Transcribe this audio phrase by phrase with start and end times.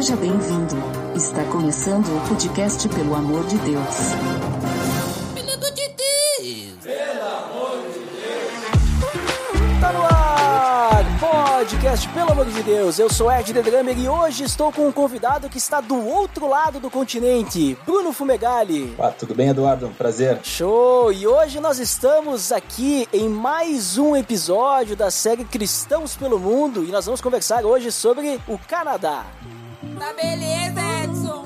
[0.00, 0.76] Seja bem-vindo.
[1.14, 3.96] Está começando o podcast Pelo Amor de Deus.
[5.34, 6.78] Pelo amor de Deus!
[9.78, 11.04] Tá no ar!
[11.20, 12.98] Podcast, pelo amor de Deus.
[12.98, 16.48] Eu sou Ed The Drummer e hoje estou com um convidado que está do outro
[16.48, 18.96] lado do continente, Bruno Fumegali.
[18.98, 19.90] Ah, tudo bem, Eduardo?
[19.98, 20.40] Prazer.
[20.42, 21.12] Show!
[21.12, 26.90] E hoje nós estamos aqui em mais um episódio da série Cristãos pelo Mundo e
[26.90, 29.26] nós vamos conversar hoje sobre o Canadá.
[30.00, 31.44] Tá beleza, Edson!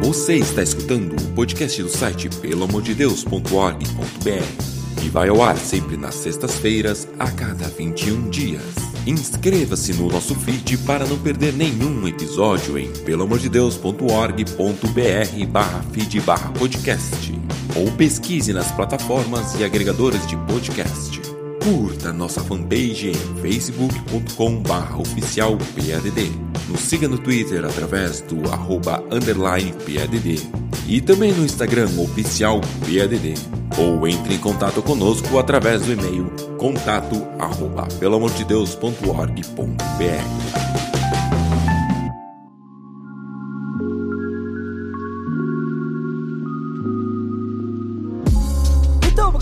[0.00, 7.08] Você está escutando o podcast do site pelamordedeus.org.br e vai ao ar sempre nas sextas-feiras,
[7.18, 8.62] a cada 21 dias.
[9.08, 17.32] Inscreva-se no nosso feed para não perder nenhum episódio em pelamordedeus.org.br barra feed barra podcast
[17.74, 21.27] ou pesquise nas plataformas e agregadores de podcast.
[21.68, 24.62] Curta nossa fanpage em facebook.com
[24.98, 26.32] oficial PADD.
[26.66, 30.48] Nos siga no Twitter através do arroba underline PADD
[30.86, 33.34] e também no Instagram oficial PADD.
[33.76, 40.87] Ou entre em contato conosco através do e-mail contato arroba pelamordedeus.org.br.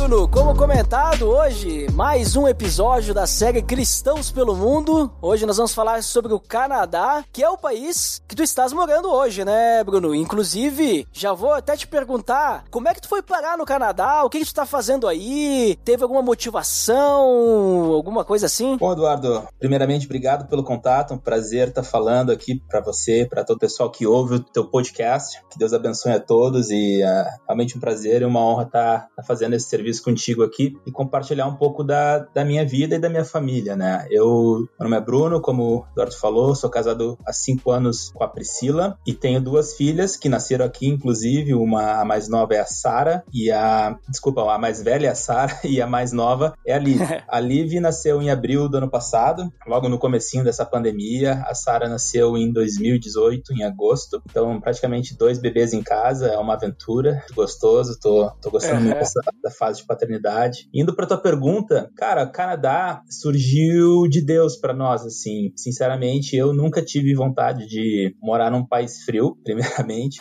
[0.06, 5.12] Bruno, como comentado hoje, mais um episódio da série Cristãos pelo Mundo.
[5.20, 9.10] Hoje nós vamos falar sobre o Canadá, que é o país que tu estás morando
[9.10, 10.14] hoje, né, Bruno?
[10.14, 14.22] Inclusive, já vou até te perguntar, como é que tu foi parar no Canadá?
[14.22, 15.76] O que, que tu tá fazendo aí?
[15.84, 17.92] Teve alguma motivação?
[17.92, 18.76] Alguma coisa assim?
[18.76, 21.14] Bom, Eduardo, primeiramente, obrigado pelo contato.
[21.14, 24.68] Um prazer estar falando aqui para você, para todo o pessoal que ouve o teu
[24.68, 25.42] podcast.
[25.50, 29.22] Que Deus abençoe a todos e é realmente um prazer e uma honra estar, estar
[29.24, 33.08] fazendo esse serviço contigo aqui e compartilhar um pouco da, da minha vida e da
[33.08, 34.06] minha família, né?
[34.10, 38.22] Eu, meu nome é Bruno, como o Eduardo falou, sou casado há cinco anos com
[38.24, 42.60] a Priscila e tenho duas filhas que nasceram aqui, inclusive, uma a mais nova é
[42.60, 46.54] a Sara e a, desculpa, a mais velha é a Sara e a mais nova
[46.66, 47.00] é a Liv.
[47.28, 51.42] a Liv nasceu em abril do ano passado, logo no comecinho dessa pandemia.
[51.46, 54.22] A Sara nasceu em 2018, em agosto.
[54.28, 58.82] Então, praticamente dois bebês em casa, é uma aventura, gostoso, tô, tô gostando Uhum.
[58.82, 60.68] muito dessa, da fase de paternidade.
[60.74, 65.52] Indo pra tua pergunta, cara, Canadá surgiu de Deus pra nós, assim.
[65.56, 70.18] Sinceramente, eu nunca tive vontade de morar num país frio, primeiramente.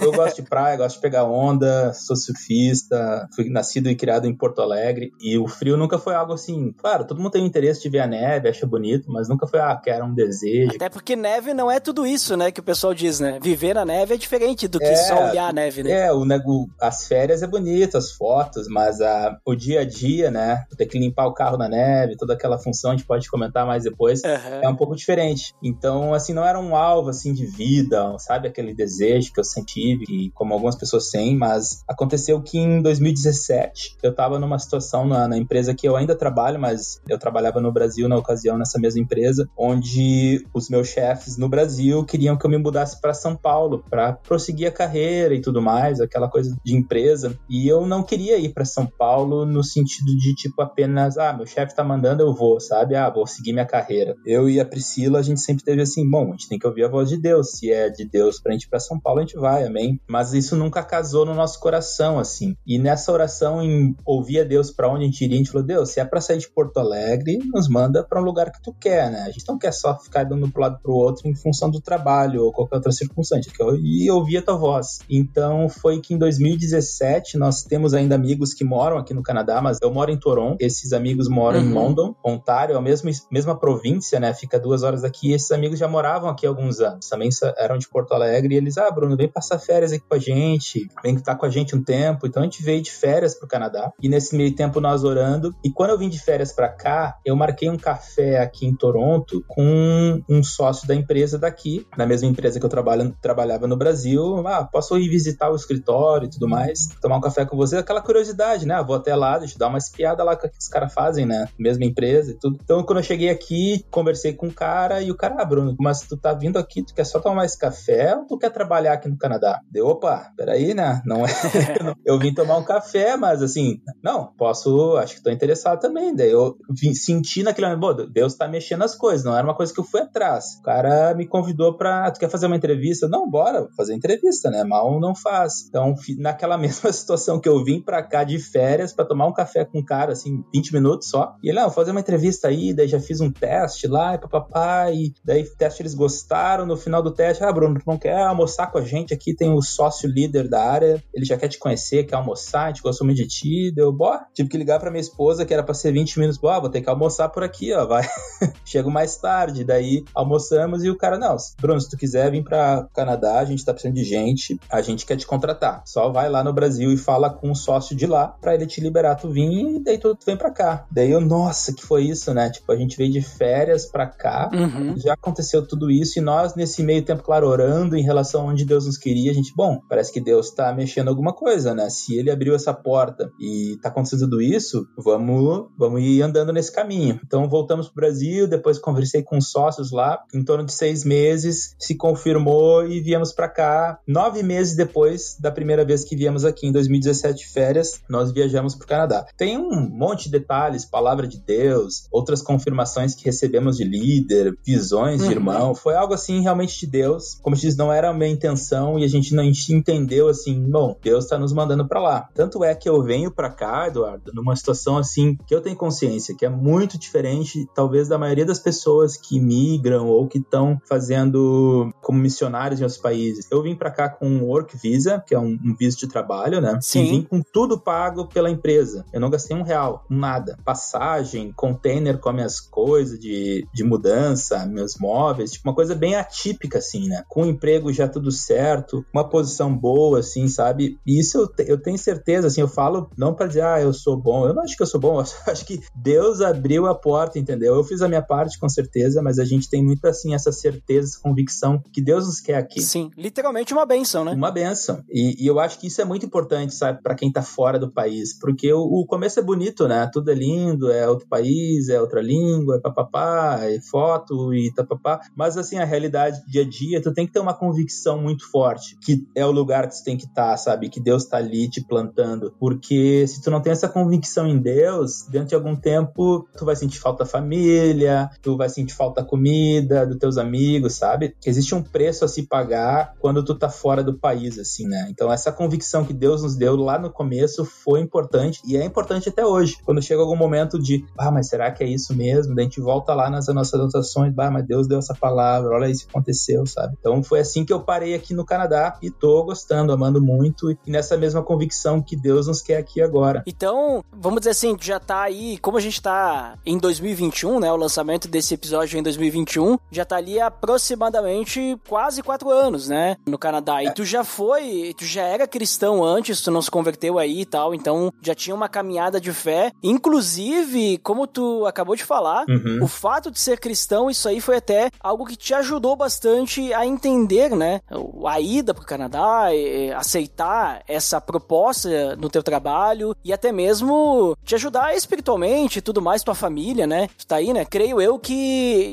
[0.00, 4.36] Eu gosto de praia, gosto de pegar onda, sou surfista, fui nascido e criado em
[4.36, 5.12] Porto Alegre.
[5.20, 6.72] E o frio nunca foi algo assim.
[6.78, 9.60] Claro, todo mundo tem o interesse de ver a neve, acha bonito, mas nunca foi,
[9.60, 10.72] ah, quero um desejo.
[10.74, 13.38] Até porque neve não é tudo isso, né, que o pessoal diz, né?
[13.40, 16.06] Viver na neve é diferente do que É, só olhar a neve, né?
[16.06, 20.30] É, o, nego- as férias é bonito, as fotos, mas a, o dia a dia,
[20.30, 20.64] né?
[20.76, 23.84] Ter que limpar o carro na neve, toda aquela função, a gente pode comentar mais
[23.84, 24.22] depois.
[24.24, 24.60] Aham.
[24.62, 25.54] é um pouco diferente.
[25.62, 28.48] Então, assim, não era um alvo, assim, de vida, sabe?
[28.48, 33.96] Aquele desejo que eu tive, e como algumas pessoas têm, mas aconteceu que em 2017
[34.02, 37.72] eu tava numa situação na, na empresa que eu ainda trabalho, mas eu trabalhava no
[37.72, 42.50] Brasil na ocasião, nessa mesma empresa, onde os meus chefes no Brasil queriam que eu
[42.50, 46.74] me mudasse para São Paulo, para prosseguir a carreira e tudo mais, aquela coisa de
[46.74, 47.38] empresa.
[47.48, 51.46] E eu não queria ir para São Paulo no sentido de, tipo, apenas, ah, meu
[51.46, 52.94] chefe tá mandando, eu vou, sabe?
[52.94, 54.16] Ah, vou seguir minha carreira.
[54.24, 56.84] Eu e a Priscila, a gente sempre teve assim, bom, a gente tem que ouvir
[56.84, 57.52] a voz de Deus.
[57.52, 60.00] Se é de Deus pra gente ir pra São Paulo, a gente vai, amém?
[60.08, 62.56] Mas isso nunca casou no nosso coração, assim.
[62.66, 65.66] E nessa oração, em ouvir a Deus pra onde a gente iria, a gente falou,
[65.66, 68.72] Deus, se é pra sair de Porto Alegre, nos manda pra um lugar que tu
[68.72, 69.22] quer, né?
[69.22, 72.44] A gente não quer só ficar dando pro lado pro outro em função do trabalho
[72.44, 73.50] ou qualquer outra circunstância.
[73.82, 75.00] E ouvir a tua voz.
[75.08, 79.78] Então foi que em 2017 nós temos ainda amigos que moram aqui no Canadá, mas
[79.82, 80.56] eu moro em Toronto.
[80.60, 81.74] Esses amigos moram em Uhum.
[81.74, 84.32] London, Ontário, é a mesma, mesma província, né?
[84.34, 85.32] Fica duas horas daqui.
[85.32, 87.08] Esses amigos já moravam aqui há alguns anos.
[87.08, 88.54] Também eram de Porto Alegre.
[88.54, 90.88] E eles, ah, Bruno, vem passar férias aqui com a gente.
[91.02, 92.26] Vem estar com a gente um tempo.
[92.26, 93.92] Então a gente veio de férias pro Canadá.
[94.02, 95.54] E nesse meio tempo nós orando.
[95.64, 99.42] E quando eu vim de férias pra cá, eu marquei um café aqui em Toronto
[99.46, 104.46] com um sócio da empresa daqui, na mesma empresa que eu trabalho, trabalhava no Brasil.
[104.46, 107.76] Ah, posso ir visitar o escritório e tudo mais, tomar um café com você?
[107.76, 108.74] Aquela curiosidade, né?
[108.74, 110.92] Ah, vou até lá, deixa eu dar uma espiada lá com o que os caras
[110.92, 111.48] fazem, né?
[111.58, 112.58] Mesma empresa e tudo.
[112.62, 116.00] Então, quando eu cheguei aqui, conversei com o cara e o cara, ah, Bruno, mas
[116.00, 119.08] tu tá vindo aqui, tu quer só tomar esse café ou tu quer trabalhar aqui
[119.08, 119.60] no Canadá?
[119.70, 121.00] Deu, opa, peraí, né?
[121.04, 121.28] Não é.
[122.04, 126.14] eu vim tomar um café, mas assim, não, posso, acho que tô interessado também.
[126.14, 129.72] Daí eu vim, senti naquele momento, Deus tá mexendo as coisas, não era uma coisa
[129.72, 130.56] que eu fui atrás.
[130.60, 133.08] O cara me convidou pra, tu quer fazer uma entrevista?
[133.08, 134.64] Não, bora, fazer entrevista, né?
[134.64, 135.66] Mal não faz.
[135.68, 138.55] Então, naquela mesma situação que eu vim pra cá de férias
[138.94, 141.90] para tomar um café com um cara, assim, 20 minutos só, e ele, não, fazer
[141.90, 145.94] uma entrevista aí, daí já fiz um teste lá, e papapá, e daí teste eles
[145.94, 149.34] gostaram, no final do teste, ah, Bruno, tu não quer almoçar com a gente aqui,
[149.34, 152.82] tem o sócio líder da área, ele já quer te conhecer, quer almoçar, a gente
[152.82, 154.26] gostou muito de ti, deu, bora.
[154.34, 156.80] Tive que ligar pra minha esposa, que era pra ser 20 minutos, ah, vou ter
[156.80, 158.06] que almoçar por aqui, ó, vai.
[158.64, 162.88] Chego mais tarde, daí almoçamos e o cara, não, Bruno, se tu quiser vir pra
[162.94, 165.82] Canadá, a gente tá precisando de gente, a gente quer te contratar.
[165.84, 168.80] Só vai lá no Brasil e fala com o sócio de lá pra ele te
[168.80, 170.86] liberar tu vir e daí tu, tu vem pra cá.
[170.90, 172.50] Daí eu, nossa, que foi isso, né?
[172.50, 174.96] Tipo, a gente veio de férias pra cá, uhum.
[174.96, 178.64] já aconteceu tudo isso e nós, nesse meio tempo, claro, orando em relação a onde
[178.64, 181.88] Deus nos queria, a gente, bom, parece que Deus tá mexendo alguma coisa, né?
[181.90, 186.72] Se ele abriu essa porta e tá acontecendo tudo isso, vamos, vamos ir andando nesse
[186.72, 187.20] caminho.
[187.24, 191.94] Então voltamos pro Brasil, depois conversei com sócios lá, em torno de seis meses, se
[191.94, 193.98] confirmou e viemos para cá.
[194.06, 198.86] Nove meses depois da primeira vez que viemos aqui, em 2017, férias, nós viajamos pro
[198.86, 199.26] Canadá.
[199.36, 205.20] Tem um monte de detalhes, palavra de Deus, outras confirmações que recebemos de líder, visões
[205.20, 205.32] de uhum.
[205.32, 205.74] irmão.
[205.74, 207.38] Foi algo assim realmente de Deus.
[207.42, 211.24] Como diz, não era a minha intenção e a gente não entendeu assim, bom, Deus
[211.24, 212.28] está nos mandando para lá.
[212.34, 216.34] Tanto é que eu venho para cá, Eduardo, numa situação assim que eu tenho consciência
[216.36, 221.92] que é muito diferente, talvez da maioria das pessoas que migram ou que estão fazendo
[222.00, 223.46] como missionários em outros países.
[223.50, 226.60] Eu vim para cá com um work visa, que é um, um visto de trabalho,
[226.60, 226.78] né?
[226.80, 227.04] Sim.
[227.04, 229.04] E vim com tudo pago pela empresa.
[229.12, 230.56] Eu não gastei um real, nada.
[230.64, 236.14] Passagem, container com as minhas coisas de, de mudança, meus móveis, tipo uma coisa bem
[236.14, 237.24] atípica, assim, né?
[237.28, 240.98] Com o emprego já tudo certo, uma posição boa, assim, sabe?
[241.06, 244.16] E isso eu, eu tenho certeza, assim, eu falo não para dizer, ah, eu sou
[244.16, 244.46] bom.
[244.46, 247.74] Eu não acho que eu sou bom, eu acho que Deus abriu a porta, entendeu?
[247.74, 251.08] Eu fiz a minha parte, com certeza, mas a gente tem muito, assim, essa certeza,
[251.08, 252.80] essa convicção que Deus nos quer aqui.
[252.80, 254.32] Sim, literalmente uma benção, né?
[254.32, 255.02] Uma benção.
[255.10, 257.90] E, e eu acho que isso é muito importante, sabe, para quem tá fora do
[257.90, 258.05] país,
[258.40, 260.08] porque o, o, começo é bonito, né?
[260.12, 265.20] Tudo é lindo, é outro país, é outra língua, é papapá, é foto e tapapá.
[265.34, 268.96] Mas, assim, a realidade dia a dia, tu tem que ter uma convicção muito forte
[269.00, 270.88] que é o lugar que tu tem que estar, tá, sabe?
[270.88, 272.52] Que Deus tá ali te plantando.
[272.58, 276.76] Porque se tu não tem essa convicção em Deus, dentro de algum tempo, tu vai
[276.76, 281.34] sentir falta da família, tu vai sentir falta da comida, dos teus amigos, sabe?
[281.44, 285.06] Existe um preço a se pagar quando tu tá fora do país, assim, né?
[285.10, 289.28] Então, essa convicção que Deus nos deu lá no começo foi importante e é importante
[289.28, 289.76] até hoje.
[289.84, 292.54] Quando chega algum momento de, ah, mas será que é isso mesmo?
[292.54, 295.90] Daí a gente volta lá nas nossas anotações, ah, mas Deus deu essa palavra, olha
[295.90, 296.96] isso que aconteceu, sabe?
[296.98, 300.78] Então, foi assim que eu parei aqui no Canadá e tô gostando, amando muito e
[300.86, 303.42] nessa mesma convicção que Deus nos quer aqui agora.
[303.46, 307.72] Então, vamos dizer assim, já tá aí, como a gente tá em 2021, né?
[307.72, 313.16] O lançamento desse episódio em 2021, já tá ali aproximadamente quase quatro anos, né?
[313.26, 313.82] No Canadá.
[313.82, 317.46] E tu já foi, tu já era cristão antes, tu não se converteu aí e
[317.46, 317.85] tal, então
[318.22, 319.72] já tinha uma caminhada de fé.
[319.82, 322.80] Inclusive, como tu acabou de falar, uhum.
[322.82, 326.86] o fato de ser cristão, isso aí foi até algo que te ajudou bastante a
[326.86, 327.80] entender, né?
[328.26, 329.48] A ida pro Canadá,
[329.96, 336.22] aceitar essa proposta no teu trabalho e até mesmo te ajudar espiritualmente e tudo mais,
[336.22, 337.08] tua família, né?
[337.18, 337.64] Tu tá aí, né?
[337.64, 338.34] Creio eu que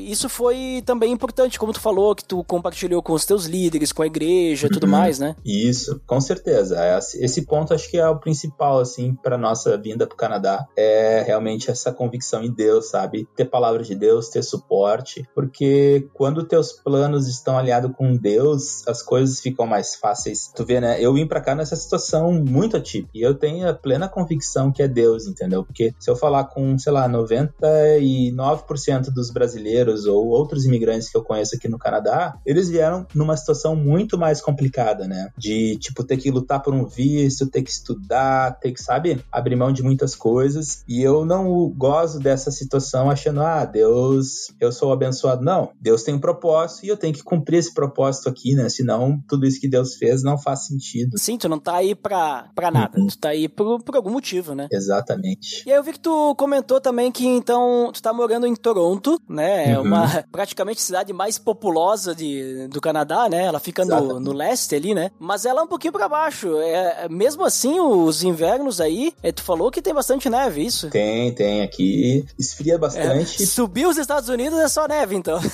[0.08, 4.02] isso foi também importante, como tu falou, que tu compartilhou com os teus líderes, com
[4.02, 4.90] a igreja, tudo uhum.
[4.90, 5.36] mais, né?
[5.44, 6.76] Isso, com certeza.
[7.20, 11.70] Esse ponto acho que é o principal, assim, para nossa vinda pro Canadá, é realmente
[11.70, 13.28] essa convicção em Deus, sabe?
[13.34, 19.02] Ter palavra de Deus, ter suporte, porque quando teus planos estão aliados com Deus, as
[19.02, 20.50] coisas ficam mais fáceis.
[20.54, 21.00] Tu vê, né?
[21.00, 24.82] Eu vim para cá nessa situação muito atípica e eu tenho a plena convicção que
[24.82, 25.64] é Deus, entendeu?
[25.64, 31.22] Porque se eu falar com, sei lá, 99% dos brasileiros ou outros imigrantes que eu
[31.22, 35.30] conheço aqui no Canadá, eles vieram numa situação muito mais complicada, né?
[35.36, 39.56] De, tipo, ter que lutar por um visto, ter que estudar, ter que, sabe, abrir
[39.56, 40.82] mão de muitas coisas.
[40.88, 45.44] E eu não gosto dessa situação achando, ah, Deus, eu sou abençoado.
[45.44, 48.68] Não, Deus tem um propósito e eu tenho que cumprir esse propósito aqui, né?
[48.68, 51.18] Senão tudo isso que Deus fez não faz sentido.
[51.18, 52.98] Sim, tu não tá aí pra, pra nada.
[52.98, 53.06] Uhum.
[53.06, 54.68] Tu tá aí por, por algum motivo, né?
[54.70, 55.62] Exatamente.
[55.66, 59.20] E aí eu vi que tu comentou também que então tu tá morando em Toronto,
[59.28, 59.72] né?
[59.72, 59.84] É uhum.
[59.84, 63.44] uma praticamente cidade mais populosa de, do Canadá, né?
[63.44, 65.10] Ela fica no, no leste ali, né?
[65.18, 66.56] Mas ela é um pouquinho pra baixo.
[66.58, 70.90] É, mesmo assim, os invernos aí, é, tu falou que tem bastante neve, isso?
[70.90, 71.62] Tem, tem.
[71.62, 73.42] Aqui esfria bastante.
[73.42, 75.40] É, subir os Estados Unidos é só neve, então.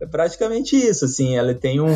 [0.00, 0.06] É.
[0.06, 1.88] praticamente isso, assim, ela tem um...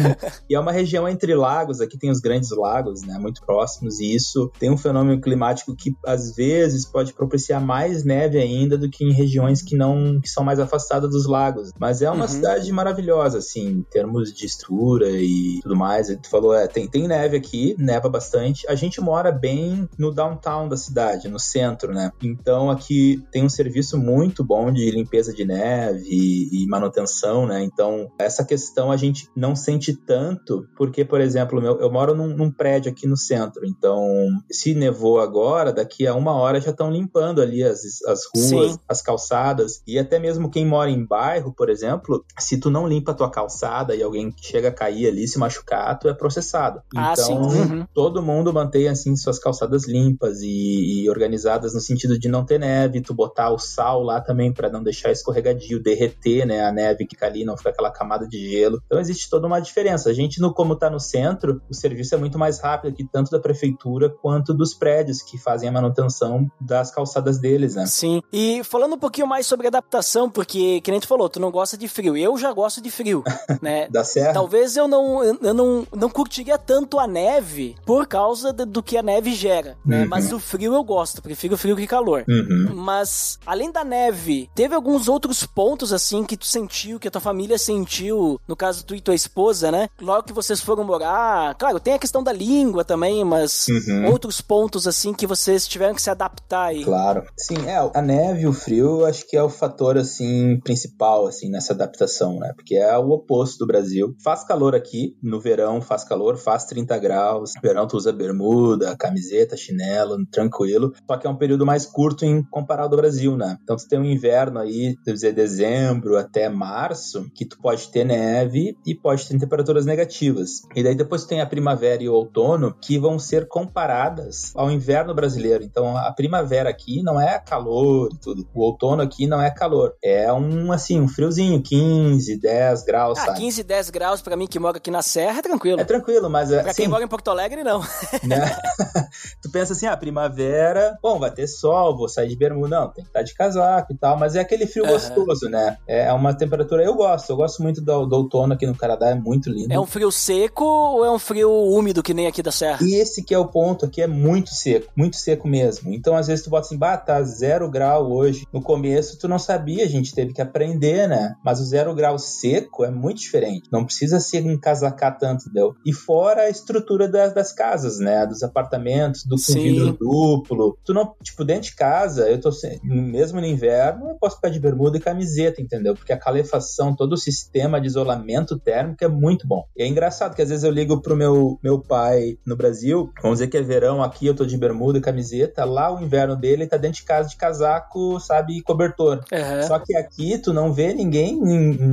[0.49, 4.15] e é uma região entre lagos, aqui tem os grandes lagos, né, muito próximos, e
[4.15, 9.05] isso tem um fenômeno climático que, às vezes, pode propiciar mais neve ainda do que
[9.05, 11.73] em regiões que não, que são mais afastadas dos lagos.
[11.79, 12.29] Mas é uma uhum.
[12.29, 16.09] cidade maravilhosa, assim, em termos de estrutura e tudo mais.
[16.09, 18.67] Tu falou, é, tem, tem neve aqui, neva bastante.
[18.69, 22.11] A gente mora bem no downtown da cidade, no centro, né?
[22.23, 27.63] Então aqui tem um serviço muito bom de limpeza de neve e, e manutenção, né?
[27.63, 32.29] Então essa questão a gente não sente tanto, porque, por exemplo, eu, eu moro num,
[32.29, 34.07] num, prédio aqui no centro, então
[34.51, 38.79] se nevou agora, daqui a uma hora já estão limpando ali as, as ruas, Sim.
[38.89, 43.13] as calçadas, e até mesmo quem mora em bairro, por exemplo, se tu não limpa
[43.13, 46.81] a tua calçada e alguém chega a cair ali, se machucar, tu é processado.
[46.97, 47.87] Ah, então, uhum.
[47.93, 52.59] todo mundo mantém assim suas calçadas limpas e, e, organizadas no sentido de não ter
[52.59, 57.07] neve, tu botar o sal lá também para não deixar escorregadio, derreter, né, a neve
[57.07, 58.81] que fica ali, não fica aquela camada de gelo.
[58.87, 60.11] Então existe toda uma diferença.
[60.11, 63.31] A gente, no como tá no centro, o serviço é muito mais rápido aqui, tanto
[63.31, 67.87] da prefeitura quanto dos prédios que fazem a manutenção das calçadas deles, né?
[67.87, 68.23] Sim.
[68.33, 71.77] E falando um pouquinho mais sobre adaptação, porque, que nem tu falou, tu não gosta
[71.77, 72.17] de frio.
[72.17, 73.25] Eu já gosto de frio,
[73.63, 73.89] né?
[73.89, 74.33] da serra.
[74.33, 79.03] Talvez eu não, eu não, não curtiria tanto a neve por causa do que a
[79.03, 80.03] neve gera, né?
[80.03, 80.09] Uhum.
[80.09, 82.25] Mas o frio eu gosto, prefiro frio que calor.
[82.29, 82.75] Uhum.
[82.75, 87.21] Mas, além da neve, teve alguns outros pontos, assim, que tu sentiu, que a tua
[87.21, 89.89] família sentiu, no caso tu e tua esposa, né?
[90.01, 94.11] Logo que vocês foram morar, claro, tem a questão da língua também, mas uhum.
[94.11, 96.85] outros pontos, assim, que vocês tiveram que se adaptar aí.
[96.85, 97.25] Claro.
[97.37, 101.51] Sim, é, a neve e o frio, acho que é o fator, assim, principal, assim,
[101.51, 102.53] nessa adaptação, né?
[102.55, 104.15] Porque é o oposto do Brasil.
[104.23, 108.97] Faz calor aqui, no verão faz calor, faz 30 graus, no verão tu usa bermuda,
[108.97, 113.59] camiseta, chinelo, tranquilo, só que é um período mais curto em comparado ao Brasil, né?
[113.63, 118.77] Então tu tem um inverno aí, dizer, dezembro até março, que tu pode ter neve
[118.87, 120.63] e pode ter temperaturas negativas.
[120.75, 124.71] E daí depois tu tem a primavera e o outono, que vão ser comparadas ao
[124.71, 125.65] inverno brasileiro.
[125.65, 128.49] Então a primavera aqui não é calor e tudo.
[128.55, 129.95] O outono aqui não é calor.
[130.03, 133.41] É um, assim, um friozinho, 15, 10 graus, ah, sabe?
[133.41, 135.81] 15, 10 graus pra mim que mora aqui na Serra é tranquilo.
[135.81, 136.51] É tranquilo, mas...
[136.51, 137.81] É, pra quem mora em Porto Alegre, não.
[138.23, 138.57] Né?
[139.43, 142.69] tu pensa assim, ah, primavera, bom, vai ter sol, vou sair de bermuda.
[142.69, 144.93] Não, tem que estar de casaco e tal, mas é aquele frio uhum.
[144.93, 145.77] gostoso, né?
[145.87, 149.15] É uma temperatura, eu gosto, eu gosto muito do, do outono aqui no Canadá, é
[149.15, 149.73] muito lindo.
[149.73, 152.79] É um frio seco ou é um frio úmido que nem aqui da Serra?
[152.83, 155.93] E esse que é o ponto aqui, é muito seco, muito seco mesmo.
[155.93, 158.47] Então, às vezes tu bota assim, bah, tá zero grau hoje.
[158.53, 161.35] No começo tu não sabia, a gente teve que aprender, né?
[161.45, 163.69] Mas o zero grau seco é muito diferente.
[163.71, 165.75] Não precisa ser encasacar tanto, entendeu?
[165.85, 168.27] E fora a estrutura das, das casas, né?
[168.27, 170.79] Dos apartamentos, do com vidro duplo.
[170.85, 172.51] Tu não, tipo, dentro de casa, eu tô
[172.83, 175.95] mesmo no inverno, eu posso ficar de bermuda e camiseta, entendeu?
[175.95, 179.65] Porque a calefação, todo o sistema de isolamento térmico é muito bom.
[179.77, 183.39] E é engraçado que às vezes eu ligo pro meu, meu pai no Brasil, vamos
[183.39, 186.67] dizer que é verão, aqui eu tô de bermuda e camiseta, lá o inverno dele
[186.67, 189.25] tá dentro de casa de casaco, sabe, e cobertor.
[189.33, 189.63] Uhum.
[189.67, 191.41] Só que aqui tu não vê ninguém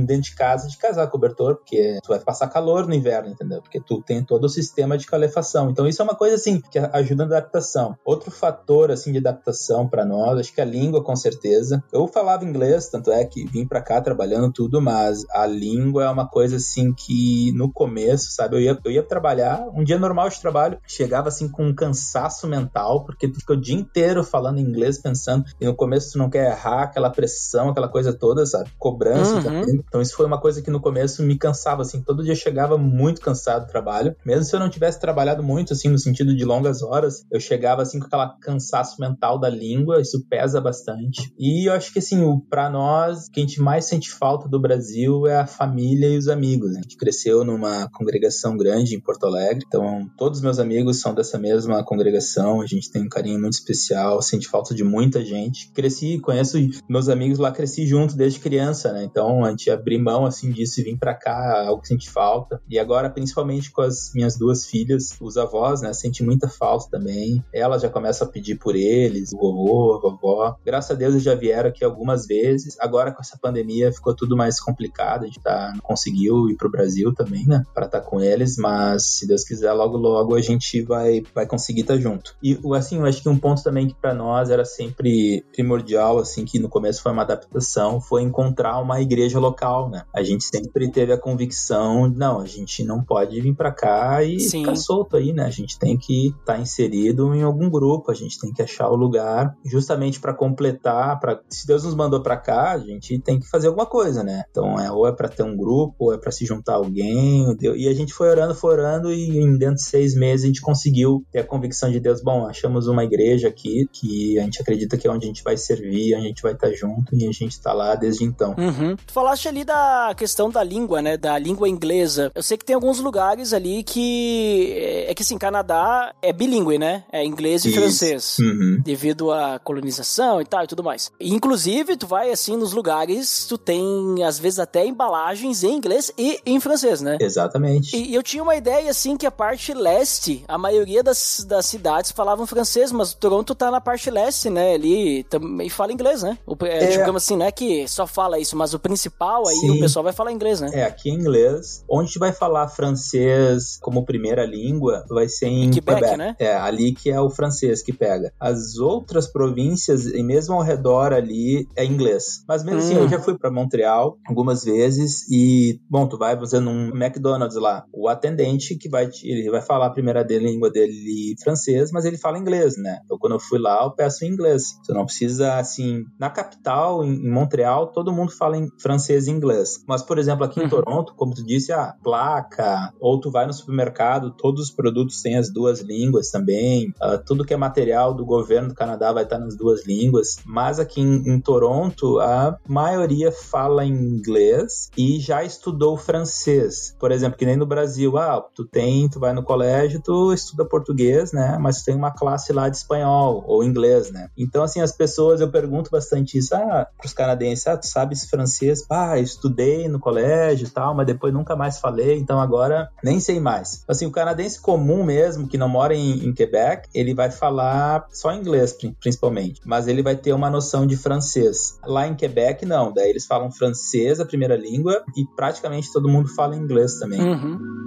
[0.04, 3.60] dentro de casa de casaco cobertor, porque tu vai passar calor no inverno, entendeu?
[3.60, 5.70] Porque tu tem todo o sistema de calefação.
[5.70, 7.96] Então isso é uma coisa assim que ajuda na adaptação.
[8.04, 11.82] Outro fator assim de adaptação para nós, acho que a língua com certeza.
[11.92, 16.10] Eu falava inglês, tanto é que vim para cá trabalhando tudo, mas a língua é
[16.10, 20.28] uma coisa assim que no começo, sabe, eu ia, eu ia trabalhar, um dia normal
[20.28, 24.60] de trabalho, chegava assim com um cansaço mental, porque tu fica o dia inteiro falando
[24.60, 28.70] inglês, pensando, e no começo tu não quer errar, aquela pressão, aquela coisa toda, sabe?
[28.78, 29.42] Cobrança uhum.
[29.42, 29.84] também.
[29.86, 33.20] Então isso foi uma coisa que no começo me cansava, assim, todo dia chegava muito
[33.20, 36.82] cansado do trabalho, mesmo se eu não tivesse trabalhado muito, assim, no sentido de longas
[36.82, 41.32] horas, eu chegava assim com aquela cansaço mental da língua, isso pesa bastante.
[41.38, 44.60] E eu acho que assim, para nós, o que a gente mais sente falta do
[44.60, 46.72] Brasil é a família e os amigos.
[46.72, 46.80] Né?
[46.80, 51.14] A gente cresceu numa congregação grande em Porto Alegre, então todos os meus amigos são
[51.14, 55.70] dessa mesma congregação, a gente tem um carinho muito especial, sente falta de muita gente.
[55.72, 59.04] Cresci, conheço meus amigos lá, cresci junto desde criança, né?
[59.04, 62.60] Então a gente abrir mão assim disso e vir para cá, algo que sente falta.
[62.68, 65.92] E agora, principalmente com as minhas duas filhas, os avós, né?
[65.92, 67.44] Sente muita falta também.
[67.52, 70.56] Ela já começa a pedir por eles, o vovô, a vovó.
[70.64, 72.76] Graças a Deus eles já vieram aqui algumas vezes.
[72.78, 76.70] Agora com essa pandemia ficou tudo mais complicado, a gente tá, não conseguiu ir pro
[76.70, 77.64] Brasil também, né?
[77.74, 81.46] Pra estar tá com eles, mas se Deus quiser, logo logo a gente vai, vai
[81.46, 82.36] conseguir estar tá junto.
[82.42, 86.44] E assim, eu acho que um ponto também que para nós era sempre primordial, assim,
[86.44, 90.04] que no começo foi uma adaptação, foi encontrar uma igreja local, né?
[90.14, 94.38] A gente sempre teve a convicção, não, a gente não pode vir para cá e
[94.38, 94.60] Sim.
[94.60, 95.44] ficar solto aí, né?
[95.44, 98.88] A gente tem que estar tá inserido em algum grupo, a gente tem que achar
[98.88, 103.38] o lugar justamente para completar, para se Deus nos mandou para cá, a gente tem
[103.38, 104.44] que fazer alguma coisa, né?
[104.50, 107.56] Então é ou é para ter um grupo, ou é para se juntar a alguém.
[107.60, 110.60] E a gente foi orando, foi orando, e em dentro de seis meses a gente
[110.60, 114.96] conseguiu ter a convicção de Deus: bom, achamos uma igreja aqui que a gente acredita
[114.96, 117.52] que é onde a gente vai servir, a gente vai estar junto, e a gente
[117.52, 118.54] está lá desde então.
[118.58, 118.96] Uhum.
[118.96, 121.16] Tu falaste ali da questão da língua, né?
[121.16, 122.30] Da língua inglesa.
[122.34, 124.74] Eu sei que tem alguns lugares ali que.
[125.08, 127.04] É que assim, Canadá é bilíngue, né?
[127.12, 127.80] É inglês e Isso.
[127.80, 128.38] francês.
[128.38, 128.80] Uhum.
[128.82, 131.10] Devido à colonização e tal e tudo mais.
[131.18, 136.12] E, inclusive, tu vai assim nos lugares, tu tem às vezes até embalagens em inglês
[136.16, 137.18] e em francês, né?
[137.20, 137.96] Exatamente.
[137.96, 142.10] E eu tinha uma ideia, assim, que a parte leste, a maioria das, das cidades
[142.10, 144.74] falavam francês, mas Toronto tá na parte leste, né?
[144.74, 146.38] Ali também fala inglês, né?
[146.46, 146.86] O, é, É.
[146.98, 149.70] Digamos assim, não é que só fala isso, mas o principal aí, Sim.
[149.70, 150.70] o pessoal vai falar inglês, né?
[150.72, 151.84] É, aqui em inglês.
[151.88, 156.36] Onde vai falar francês como primeira língua vai ser em Quebec, Quebec, né?
[156.38, 158.32] É, ali que é o francês que pega.
[158.40, 162.24] As outras províncias, e mesmo ao redor ali, é inglês.
[162.48, 163.02] Mas mesmo assim, Hum.
[163.02, 167.84] eu já fui pra Montreal algumas vezes e, bom, tu vai fazendo um McDonald's lá.
[167.92, 172.04] O atendente que vai, te- ele vai falar a primeira dele, língua dele francês, mas
[172.04, 172.98] ele fala inglês, né?
[173.04, 174.62] Então quando eu fui lá, eu peço em inglês.
[174.82, 179.70] Você não precisa, assim, na capital, em Montreal, todo mundo fala em francês e inglês.
[179.88, 180.68] Mas, por exemplo, aqui em Uhum.
[180.70, 185.36] Toronto, como tu disse, a placa, ou tu vai no supermercado, todos os produtos têm
[185.36, 186.53] as duas línguas também.
[187.00, 190.36] Ah, tudo que é material do governo do Canadá vai estar nas duas línguas.
[190.44, 196.94] Mas aqui em, em Toronto, a maioria fala inglês e já estudou francês.
[196.98, 200.64] Por exemplo, que nem no Brasil, ah, tu tem, tu vai no colégio, tu estuda
[200.64, 201.58] português, né?
[201.60, 204.28] Mas tem uma classe lá de espanhol ou inglês, né?
[204.36, 208.84] Então, assim, as pessoas, eu pergunto bastante isso, ah, pros canadenses, ah, tu sabes francês?
[208.90, 213.40] Ah, estudei no colégio e tal, mas depois nunca mais falei, então agora nem sei
[213.40, 213.84] mais.
[213.88, 218.32] Assim, o canadense comum mesmo, que não mora em, em Quebec, ele vai falar só
[218.32, 221.78] inglês, pri- principalmente, mas ele vai ter uma noção de francês.
[221.84, 226.28] Lá em Quebec, não, daí eles falam francês, a primeira língua, e praticamente todo mundo
[226.34, 227.20] fala inglês também.
[227.20, 227.84] Uhum.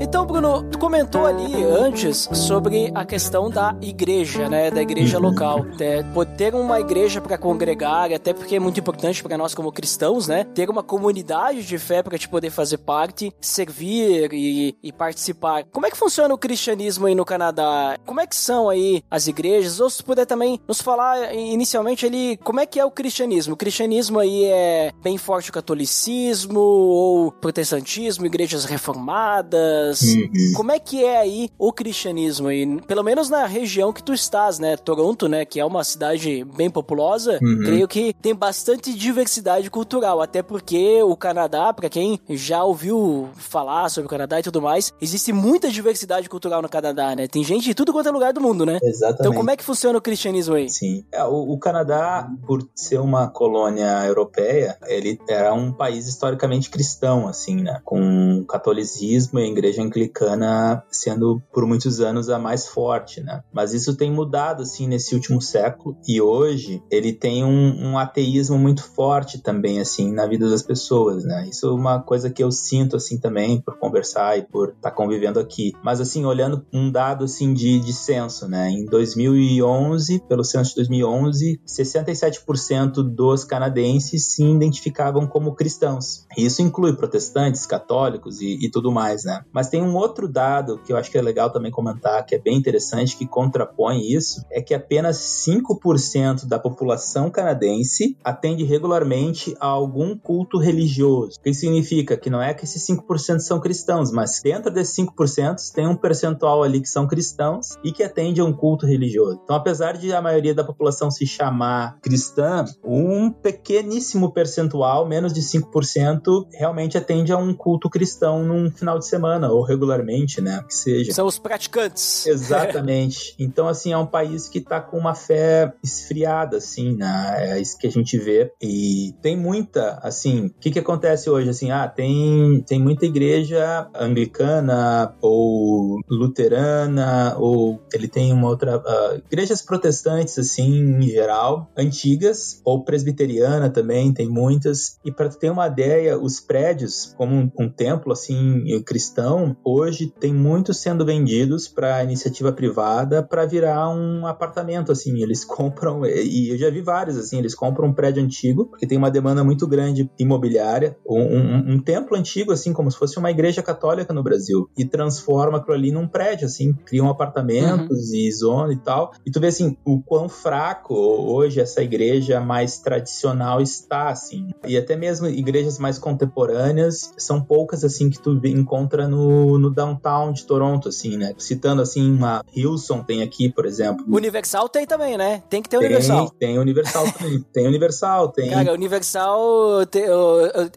[0.00, 4.70] Então, Bruno, tu comentou ali antes sobre a questão da igreja, né?
[4.70, 5.66] Da igreja local.
[5.80, 6.04] É,
[6.36, 10.44] ter uma igreja para congregar, até porque é muito importante para nós como cristãos, né?
[10.44, 15.64] Ter uma comunidade de fé para te poder fazer parte, servir e, e participar.
[15.72, 17.98] Como é que funciona o cristianismo aí no Canadá?
[18.06, 19.80] Como é que são aí as igrejas?
[19.80, 23.54] Ou se puder também nos falar inicialmente ali, como é que é o cristianismo?
[23.54, 30.02] O cristianismo aí é bem forte o catolicismo ou protestantismo, igrejas reformadas?
[30.02, 30.52] Uhum.
[30.54, 32.80] Como é que é aí o cristianismo aí?
[32.82, 34.76] Pelo menos na região que tu estás, né?
[34.76, 35.44] Toronto, né?
[35.44, 37.38] Que é uma cidade bem populosa.
[37.42, 37.62] Uhum.
[37.64, 40.20] Creio que tem bastante diversidade cultural.
[40.20, 44.92] Até porque o Canadá, pra quem já ouviu falar sobre o Canadá e tudo mais,
[45.00, 47.26] existe muita diversidade cultural no Canadá, né?
[47.26, 48.78] Tem gente de tudo quanto é lugar do mundo, né?
[48.82, 49.20] Exatamente.
[49.20, 50.68] Então como é que funciona o cristianismo aí?
[50.70, 51.04] Sim.
[51.12, 57.28] É, o, o Canadá, por ser uma colônia europeia, ele era um país historicamente cristão,
[57.28, 57.80] assim, né?
[57.84, 60.57] Com o catolicismo e a igreja anglicana
[60.90, 63.42] sendo por muitos anos a mais forte, né?
[63.52, 68.58] Mas isso tem mudado, assim, nesse último século e hoje ele tem um, um ateísmo
[68.58, 71.48] muito forte também, assim, na vida das pessoas, né?
[71.50, 75.40] Isso é uma coisa que eu sinto, assim, também por conversar e por estar convivendo
[75.40, 75.72] aqui.
[75.82, 78.70] Mas, assim, olhando um dado, assim, de, de censo, né?
[78.70, 86.26] Em 2011, pelo censo de 2011, 67% dos canadenses se identificavam como cristãos.
[86.36, 89.42] Isso inclui protestantes, católicos e, e tudo mais, né?
[89.52, 90.47] Mas tem um outro dado
[90.84, 94.44] que eu acho que é legal também comentar, que é bem interessante, que contrapõe isso,
[94.50, 101.38] é que apenas 5% da população canadense atende regularmente a algum culto religioso.
[101.38, 102.16] O que significa?
[102.16, 106.62] Que não é que esses 5% são cristãos, mas dentro desses 5% tem um percentual
[106.62, 109.40] ali que são cristãos e que atende a um culto religioso.
[109.42, 115.40] Então, apesar de a maioria da população se chamar cristã, um pequeníssimo percentual, menos de
[115.40, 120.62] 5%, realmente atende a um culto cristão num final de semana ou regularmente, né?
[120.66, 121.12] Que seja.
[121.12, 122.26] São os praticantes.
[122.28, 123.34] Exatamente.
[123.38, 127.52] Então, assim, é um país que tá com uma fé esfriada, assim, né?
[127.52, 128.52] É isso que a gente vê.
[128.60, 131.48] E tem muita, assim, o que que acontece hoje?
[131.50, 138.82] Assim, ah, tem, tem muita igreja anglicana ou luterana, ou ele tem uma outra.
[138.84, 144.98] ah, igrejas protestantes, assim, em geral, antigas, ou presbiteriana também, tem muitas.
[145.04, 150.27] E para ter uma ideia, os prédios, como um, um templo, assim, cristão, hoje tem
[150.28, 155.16] tem muitos sendo vendidos para iniciativa privada para virar um apartamento, assim.
[155.22, 158.98] Eles compram, e eu já vi vários, assim, eles compram um prédio antigo, porque tem
[158.98, 163.30] uma demanda muito grande imobiliária, um, um, um templo antigo, assim, como se fosse uma
[163.30, 168.14] igreja católica no Brasil, e transforma aquilo ali num prédio, assim, criam apartamentos uhum.
[168.14, 169.12] e zona e tal.
[169.24, 174.50] E tu vê, assim, o quão fraco hoje essa igreja mais tradicional está, assim.
[174.66, 180.17] E até mesmo igrejas mais contemporâneas são poucas, assim, que tu encontra no, no downtown
[180.32, 181.34] de Toronto, assim, né?
[181.38, 184.04] Citando, assim, uma Hilson tem aqui, por exemplo.
[184.08, 185.42] Universal tem também, né?
[185.48, 186.30] Tem que ter Universal.
[186.30, 187.44] Tem Universal também.
[187.52, 188.50] tem Universal, tem...
[188.50, 189.86] Cara, Universal...
[189.86, 190.04] Tem,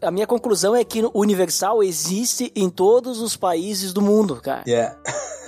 [0.00, 4.62] a minha conclusão é que Universal existe em todos os países do mundo, cara.
[4.66, 4.96] Yeah.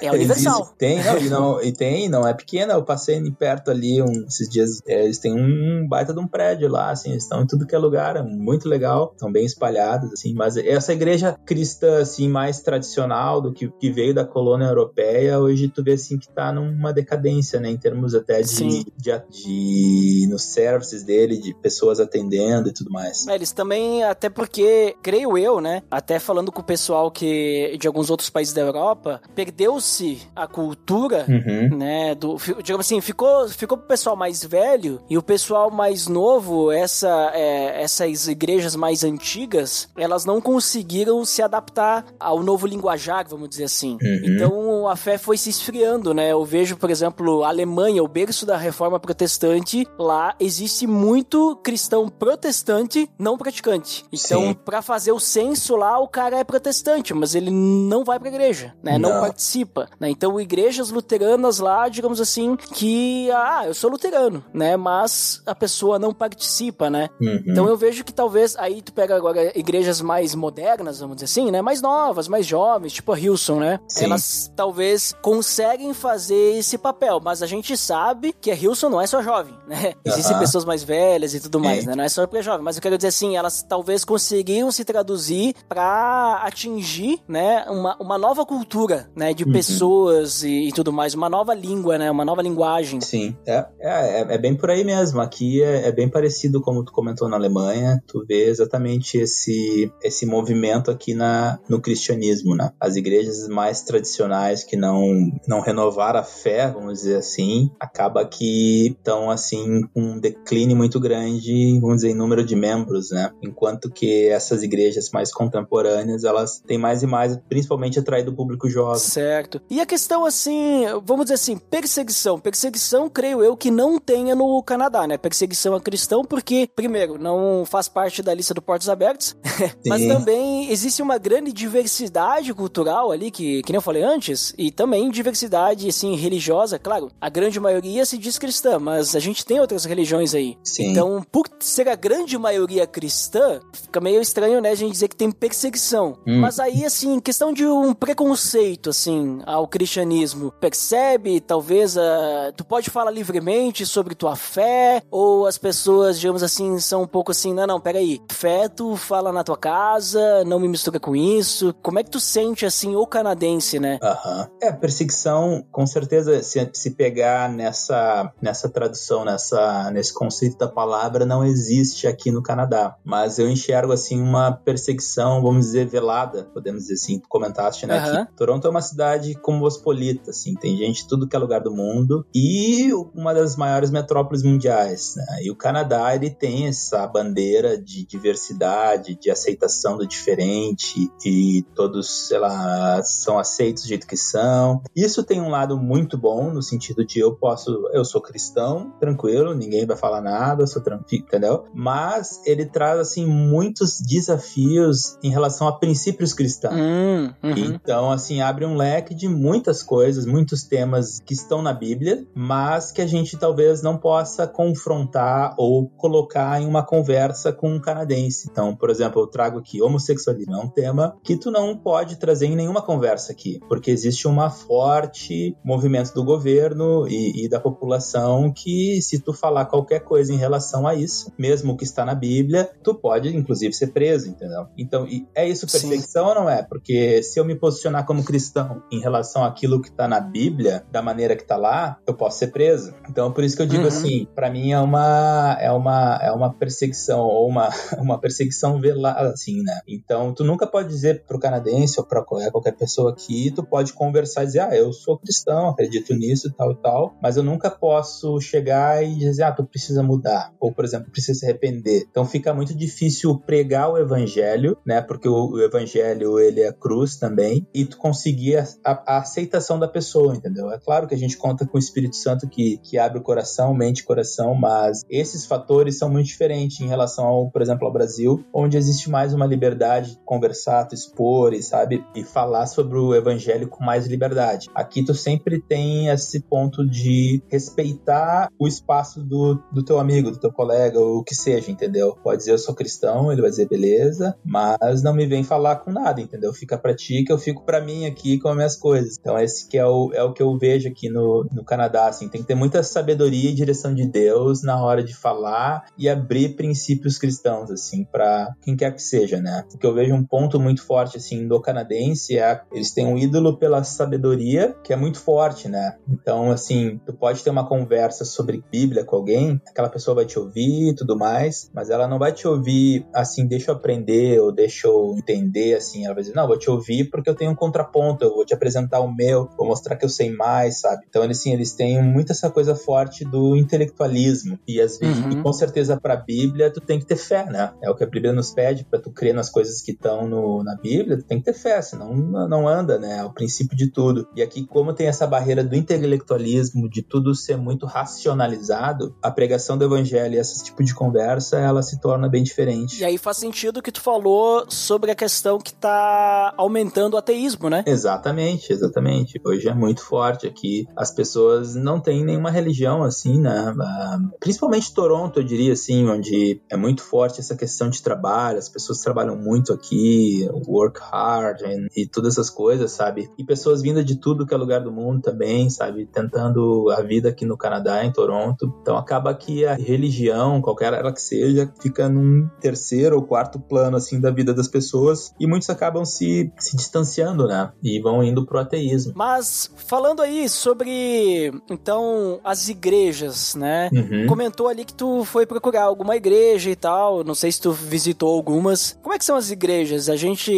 [0.07, 0.75] É universal.
[0.79, 2.75] Tem, não, e, não, e tem, não é pequena.
[2.75, 4.81] Eu passei perto ali um, esses dias.
[4.87, 7.75] É, eles têm um baita de um prédio lá, assim, eles estão em tudo que
[7.75, 10.35] é lugar, é muito legal, estão bem espalhados, assim.
[10.35, 15.69] Mas essa igreja cristã, assim, mais tradicional do que, que veio da colônia europeia, hoje
[15.69, 20.43] tu vê, assim, que tá numa decadência, né, em termos até de, de, de, nos
[20.43, 23.27] services dele, de pessoas atendendo e tudo mais.
[23.29, 27.87] É, eles também, até porque, creio eu, né, até falando com o pessoal que de
[27.87, 29.94] alguns outros países da Europa, perdeu-se
[30.35, 31.77] a cultura, uhum.
[31.77, 36.71] né, do, digamos assim, ficou, ficou pro pessoal mais velho e o pessoal mais novo,
[36.71, 43.49] essa, é, essas igrejas mais antigas, elas não conseguiram se adaptar ao novo linguajar, vamos
[43.49, 43.99] dizer assim.
[44.03, 44.21] Uhum.
[44.25, 46.33] Então a fé foi se esfriando, né?
[46.33, 52.09] Eu vejo, por exemplo, a Alemanha, o berço da reforma protestante, lá existe muito cristão
[52.09, 54.05] protestante não praticante.
[54.13, 58.29] Então, para fazer o censo lá, o cara é protestante, mas ele não vai pra
[58.29, 58.99] igreja, né?
[58.99, 60.11] Não, não participa né?
[60.11, 64.77] Então, igrejas luteranas lá, digamos assim, que, ah, eu sou luterano, né?
[64.77, 67.09] Mas a pessoa não participa, né?
[67.21, 67.43] Uhum.
[67.47, 71.51] Então, eu vejo que talvez, aí tu pega agora igrejas mais modernas, vamos dizer assim,
[71.51, 71.63] né?
[71.63, 73.81] Mais novas, mais jovens, tipo a Hilson, né?
[73.89, 74.07] Sim.
[74.07, 79.07] Elas talvez conseguem fazer esse papel, mas a gente sabe que a Hilson não é
[79.07, 79.95] só jovem, né?
[80.05, 80.41] Existem uhum.
[80.41, 81.95] pessoas mais velhas e tudo mais, né?
[81.95, 84.85] Não é só porque é jovem, mas eu quero dizer assim, elas talvez conseguiram se
[84.85, 89.53] traduzir para atingir, né, uma, uma nova cultura, né, de uhum.
[89.67, 92.11] Pessoas pessoas e, e, tudo mais, uma nova língua, né?
[92.11, 93.01] Uma nova linguagem.
[93.01, 95.21] Sim, é, é, é bem por aí mesmo.
[95.21, 98.03] Aqui é, é, bem parecido como tu comentou na Alemanha.
[98.07, 102.73] Tu vê exatamente esse, esse movimento aqui na, no cristianismo, né?
[102.81, 108.89] As igrejas mais tradicionais que não, não renovaram a fé, vamos dizer assim, acaba que
[108.89, 113.31] estão assim com um declínio muito grande, vamos dizer, em número de membros, né?
[113.43, 118.69] Enquanto que essas igrejas mais contemporâneas, elas têm mais e mais, principalmente atraído o público
[118.69, 118.99] jovem.
[118.99, 119.54] Certo.
[119.71, 122.39] E a questão, assim, vamos dizer assim, perseguição.
[122.39, 125.17] Perseguição, creio eu, que não tenha no Canadá, né?
[125.17, 129.37] Perseguição a cristão, porque, primeiro, não faz parte da lista do Portos Abertos,
[129.87, 134.71] mas também existe uma grande diversidade cultural ali, que, que nem eu falei antes, e
[134.71, 136.79] também diversidade, assim, religiosa.
[136.79, 140.57] Claro, a grande maioria se diz cristã, mas a gente tem outras religiões aí.
[140.63, 140.91] Sim.
[140.91, 145.17] Então, por ser a grande maioria cristã, fica meio estranho, né, a gente dizer que
[145.17, 146.19] tem perseguição.
[146.27, 146.41] Hum.
[146.41, 152.91] Mas aí, assim, questão de um preconceito, assim, ao cristianismo percebe, talvez, uh, tu pode
[152.91, 157.67] falar livremente sobre tua fé, ou as pessoas, digamos assim, são um pouco assim, não,
[157.67, 161.75] não, peraí, fé tu fala na tua casa, não me mistura com isso.
[161.83, 163.99] Como é que tu sente, assim, o canadense, né?
[164.03, 164.49] Aham.
[164.61, 171.25] É, perseguição, com certeza, se, se pegar nessa, nessa tradução, nessa, nesse conceito da palavra,
[171.25, 172.97] não existe aqui no Canadá.
[173.05, 178.03] Mas eu enxergo, assim, uma perseguição, vamos dizer, velada, podemos dizer assim, tu comentaste, né?
[178.05, 178.27] Uhum.
[178.37, 182.27] Toronto é uma cidade cosmopolita, assim, tem gente de tudo que é lugar do mundo
[182.35, 185.43] e uma das maiores metrópoles mundiais, né?
[185.43, 192.29] E o Canadá, ele tem essa bandeira de diversidade, de aceitação do diferente e todos,
[192.29, 194.83] sei lá, são aceitos do jeito que são.
[194.95, 199.55] Isso tem um lado muito bom no sentido de eu posso, eu sou cristão, tranquilo,
[199.55, 201.65] ninguém vai falar nada, eu sou tranquilo, entendeu?
[201.75, 206.75] Mas ele traz assim muitos desafios em relação a princípios cristãos.
[206.75, 207.55] Hum, uhum.
[207.57, 212.91] Então, assim, abre um leque de muitas coisas, muitos temas que estão na Bíblia, mas
[212.91, 218.49] que a gente talvez não possa confrontar ou colocar em uma conversa com um canadense.
[218.51, 222.47] Então, por exemplo, eu trago aqui homossexualismo, é um tema que tu não pode trazer
[222.47, 228.53] em nenhuma conversa aqui, porque existe uma forte movimento do governo e, e da população
[228.53, 232.71] que se tu falar qualquer coisa em relação a isso, mesmo que está na Bíblia,
[232.83, 234.67] tu pode inclusive ser preso, entendeu?
[234.77, 236.29] Então, é isso perfeição Sim.
[236.29, 236.63] ou não é?
[236.63, 240.85] Porque se eu me posicionar como cristão em relação relação àquilo que tá na Bíblia,
[240.91, 242.93] da maneira que tá lá, eu posso ser preso.
[243.09, 243.89] Então, por isso que eu digo Uhum.
[243.89, 249.31] assim, para mim é uma é uma é uma perseguição ou uma uma perseguição velada
[249.31, 249.81] assim, né?
[249.87, 254.43] Então, tu nunca pode dizer pro canadense ou para qualquer pessoa aqui, tu pode conversar
[254.43, 258.41] e dizer: "Ah, eu sou cristão, acredito nisso tal e tal", mas eu nunca posso
[258.41, 262.05] chegar e dizer: "Ah, tu precisa mudar", ou por exemplo, precisa se arrepender.
[262.11, 265.01] Então, fica muito difícil pregar o evangelho, né?
[265.01, 269.79] Porque o, o evangelho ele é cruz também e tu conseguir a, a- a aceitação
[269.79, 270.71] da pessoa, entendeu?
[270.71, 273.75] É claro que a gente conta com o Espírito Santo que, que abre o coração,
[273.75, 277.93] mente e coração, mas esses fatores são muito diferentes em relação ao, por exemplo, ao
[277.93, 282.99] Brasil, onde existe mais uma liberdade de conversar, tu expor e sabe e falar sobre
[282.99, 284.69] o evangelho com mais liberdade.
[284.75, 290.39] Aqui tu sempre tem esse ponto de respeitar o espaço do, do teu amigo, do
[290.39, 292.17] teu colega, ou o que seja, entendeu?
[292.23, 295.91] Pode dizer eu sou cristão, ele vai dizer beleza, mas não me vem falar com
[295.91, 296.53] nada, entendeu?
[296.53, 298.94] Fica pra ti que eu fico pra mim aqui com as minhas coisas.
[298.97, 302.29] Então esse que é o, é o que eu vejo aqui no, no Canadá, assim,
[302.29, 306.57] tem que ter muita sabedoria e direção de Deus na hora de falar e abrir
[306.57, 309.65] princípios cristãos, assim, pra quem quer que seja, né?
[309.75, 313.19] O que eu vejo um ponto muito forte, assim, do canadense é eles têm um
[313.19, 315.97] ídolo pela sabedoria que é muito forte, né?
[316.09, 320.39] Então, assim, tu pode ter uma conversa sobre Bíblia com alguém, aquela pessoa vai te
[320.39, 324.53] ouvir e tudo mais, mas ela não vai te ouvir assim, deixa eu aprender ou
[324.53, 326.05] deixa eu entender, assim.
[326.05, 328.55] Ela vai dizer, não, vou te ouvir porque eu tenho um contraponto, eu vou te
[328.55, 331.05] apresentar o meu, vou mostrar que eu sei mais, sabe?
[331.09, 334.59] Então, eles, assim, eles têm muito essa coisa forte do intelectualismo.
[334.67, 335.31] E, às vezes, Uhum.
[335.33, 337.73] e com certeza, pra Bíblia, tu tem que ter fé, né?
[337.83, 340.75] É o que a Bíblia nos pede, pra tu crer nas coisas que estão na
[340.77, 343.19] Bíblia, tu tem que ter fé, senão não anda, né?
[343.19, 344.27] É o princípio de tudo.
[344.35, 349.77] E aqui, como tem essa barreira do intelectualismo, de tudo ser muito racionalizado, a pregação
[349.79, 353.01] do evangelho e esse tipo de conversa, ela se torna bem diferente.
[353.01, 357.17] E aí faz sentido o que tu falou sobre a questão que tá aumentando o
[357.17, 357.85] ateísmo, né?
[357.87, 359.41] Exatamente, exatamente.
[359.45, 360.87] Hoje é muito forte aqui.
[360.97, 363.75] As pessoas não têm nenhuma religião assim, né?
[363.81, 368.59] Ah, Principalmente Toronto, eu diria assim, onde é muito forte essa questão de trabalho.
[368.59, 373.29] As pessoas trabalham muito aqui, work hard and- e todas essas coisas, sabe?
[373.39, 376.07] E pessoas vindas de tudo que é lugar do mundo também, sabe?
[376.07, 378.73] Tentando a vida aqui no Canadá, em Toronto.
[378.83, 383.97] Então acaba que a religião, qualquer ela que seja, fica num terceiro ou quarto plano
[383.97, 387.73] assim da vida das pessoas e muitos acabam se, se distanciando, né?
[387.83, 389.13] E vão indo pro ateísmo.
[389.17, 393.91] Mas falando aí sobre então as igrejas, né?
[393.93, 394.27] Uhum.
[394.29, 397.25] Comentou ali que tu foi procurar alguma igreja e tal.
[397.25, 398.97] Não sei se tu visitou algumas.
[399.03, 400.09] Como é que são as igrejas?
[400.09, 400.53] A gente